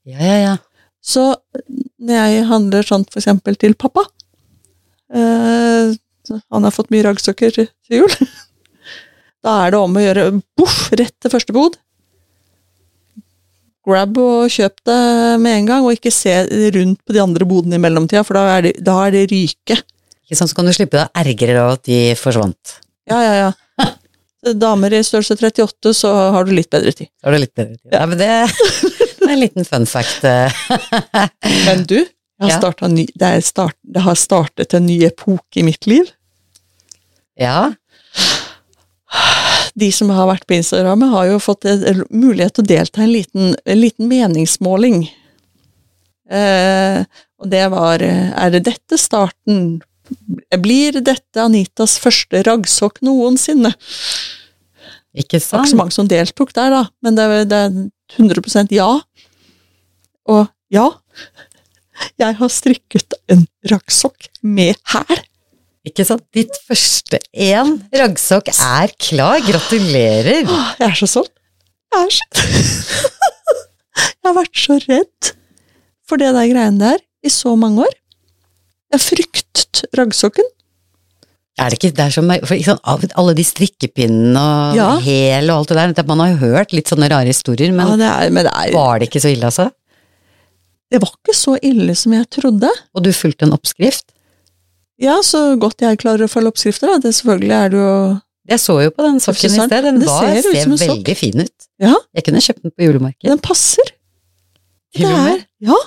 [0.03, 0.55] Ja, ja, ja.
[0.99, 4.01] Så når jeg handler sånn for eksempel til pappa
[5.15, 5.93] eh,
[6.51, 8.11] Han har fått mye raggsokker til jul.
[9.39, 10.23] Da er det om å gjøre
[10.59, 11.77] boff, rett til første bod.
[13.87, 14.99] Grab og kjøp det
[15.43, 16.33] med en gang, og ikke se
[16.75, 19.79] rundt på de andre bodene i mellomtida, for da er det, da er det ryke.
[20.27, 22.77] Ikke sant, så kan du slippe deg ergre av at de forsvant.
[23.09, 23.89] Ja, ja, ja.
[24.55, 27.09] Damer i størrelse 38, så har du litt bedre tid.
[27.25, 27.89] Har du litt bedre tid.
[27.91, 28.29] Ja, men det,
[29.19, 30.23] det er en liten fun fact.
[31.67, 31.97] Men du,
[32.39, 36.07] jeg har ny, det, er start, det har startet en ny epoke i mitt liv.
[37.39, 37.73] Ja,
[39.79, 41.67] De som har vært på Instagram, har jo fått
[42.09, 45.03] mulighet til å delta i en liten, en liten meningsmåling.
[46.29, 47.03] Eh,
[47.39, 49.79] og det var eh, Er det dette starten
[50.61, 53.71] Blir dette Anitas første raggsokk noensinne?
[55.17, 55.49] ikke sant?
[55.49, 57.79] Det var ikke så mange som deltok der, da, men det det er
[58.19, 58.89] 100% ja.
[60.29, 60.85] Og ja,
[62.21, 65.23] jeg har strikket en raggsokk med hæl.
[65.87, 66.23] Ikke sant?
[66.35, 69.39] Ditt første én raggsokk er klar.
[69.45, 70.43] Gratulerer.
[70.49, 71.33] Åh, Jeg er så solgt.
[71.93, 72.23] Jeg er så
[73.99, 75.31] Jeg har vært så redd
[76.09, 77.95] for det der greiene der i så mange år.
[78.93, 80.45] Jeg fryktet raggsokken.
[81.59, 84.89] Er det ikke det er som, for alle de strikkepinnene og Ja.
[85.03, 87.97] hæl og alt det der, man har jo hørt litt sånne rare historier, men ja,
[87.99, 89.65] det er, men det, er, var det ikke så ille, altså?
[90.89, 92.69] det var ikke så ille som jeg trodde.
[92.95, 94.07] Og du fulgte en oppskrift?
[94.99, 96.91] Ja, så godt jeg klarer å følge oppskrifter.
[96.91, 97.03] Da.
[97.05, 97.93] Det selvfølgelig er det jo
[98.49, 101.11] Jeg så jo på den sokken i sted, den var, ser ser, veldig sok.
[101.19, 101.67] fin ut.
[101.79, 101.95] Ja.
[102.17, 103.31] Jeg kunne kjøpt den på julemarkedet.
[103.31, 103.93] Den passer.
[104.97, 105.77] Det er, ja.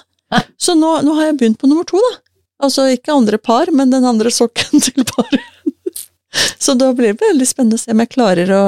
[0.57, 2.13] Så nå, nå har jeg begynt på nummer to, da.
[2.63, 5.49] Altså ikke andre par, men den andre sokken til paret.
[6.63, 8.65] Så da blir det veldig spennende å se om jeg klarer å,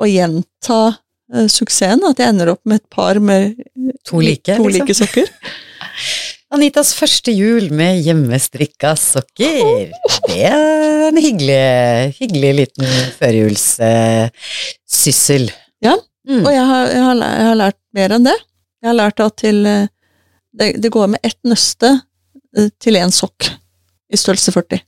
[0.00, 2.06] å gjenta uh, suksessen.
[2.08, 3.58] At jeg ender opp med et par med
[4.08, 5.04] To like, to liksom.
[5.04, 5.28] sokker.
[6.52, 9.88] Anitas første jul med hjemmestrikka sokker.
[10.28, 12.84] Det er en hyggelig, hyggelig liten
[13.18, 15.48] førjulssyssel.
[15.84, 16.44] Ja, Mm.
[16.46, 18.34] Og jeg har, jeg, har, jeg har lært mer enn det.
[18.78, 19.88] Jeg har lært at til eh,
[20.54, 23.48] det, det går med ett nøste eh, til én sokk
[24.06, 24.78] i størrelse 40.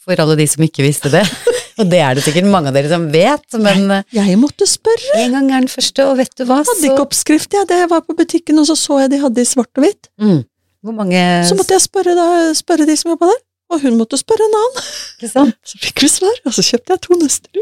[0.00, 1.20] For alle de som ikke visste det.
[1.80, 5.20] Og det er det sikkert mange av dere som vet, men Jeg, Jeg måtte spørre.
[5.20, 7.68] en gang er den første, og vet du hva, Jeg hadde ikke oppskrift, jeg.
[7.68, 10.08] Jeg var på butikken, og så så jeg de hadde i svart og hvitt.
[10.16, 10.40] mm.
[10.82, 12.26] Hvor mange Så måtte jeg spørre, da,
[12.56, 14.86] spørre de som jobba der, og hun måtte spørre en annen.
[15.20, 15.52] Ikke sant?
[15.68, 17.60] Så fikk vi svar, og så kjøpte jeg to nøster.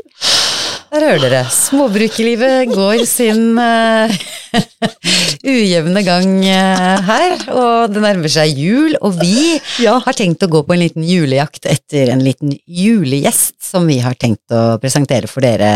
[0.88, 1.40] Der hører dere.
[1.52, 4.14] Småbrukerlivet går sin uh,
[5.52, 9.98] ujevne gang uh, her, og det nærmer seg jul, og vi Ja.
[10.06, 14.16] har tenkt å gå på en liten julejakt etter en liten julegjest som vi har
[14.16, 15.74] tenkt å presentere for dere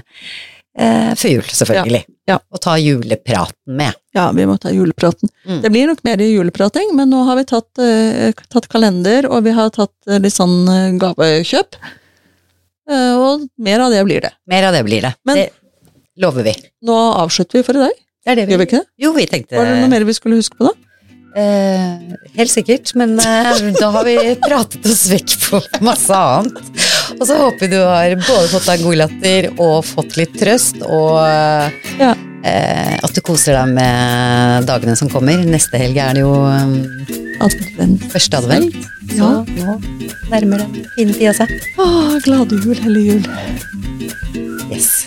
[0.00, 2.02] uh, før jul, selvfølgelig.
[2.08, 2.38] Ja, ja.
[2.54, 3.96] Og ta julepraten med.
[4.16, 5.30] Ja, vi må ta julepraten.
[5.46, 5.60] Mm.
[5.64, 9.54] Det blir nok mer juleprating, men nå har vi tatt, eh, tatt kalender, og vi
[9.56, 11.78] har tatt eh, litt sånn eh, gavekjøp.
[12.90, 14.32] Eh, og mer av det blir det.
[14.50, 15.14] Mer av det blir det.
[15.28, 15.50] Men- det
[16.20, 16.54] lover vi.
[16.86, 17.98] Nå avslutter vi for i dag.
[18.20, 18.88] Det er det Gjør vi ikke det?
[19.00, 20.74] Jo, vi tenkte Var det noe mer vi skulle huske på da?
[21.40, 26.58] Eh, helt sikkert, men eh, da har vi pratet oss vekk på masse annet.
[27.20, 30.34] Og så håper vi du har både fått deg en god latter og fått litt
[30.40, 31.18] trøst, og
[32.00, 32.14] Ja.
[32.44, 35.36] eh, at du koser deg med dagene som kommer.
[35.44, 38.02] Neste helg er det jo eh, Advent.
[38.12, 38.74] første advent,
[39.12, 39.44] så Ja.
[39.64, 39.80] nå
[40.30, 41.48] nærmer den fine tida seg.
[41.78, 43.24] Åh, glade jul, hellige jul.
[44.72, 45.04] Yes.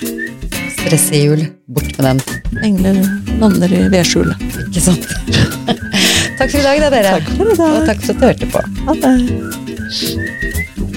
[0.78, 2.22] Stressejul, bort med den.
[2.62, 3.00] Engler
[3.40, 4.38] lander i vedskjulet.
[4.68, 5.08] Ikke sant?
[6.38, 7.18] takk for i dag, da, dere.
[7.18, 7.72] Takk for i dag.
[7.82, 8.60] Og takk for at du hørte på.
[8.86, 10.93] Ha det.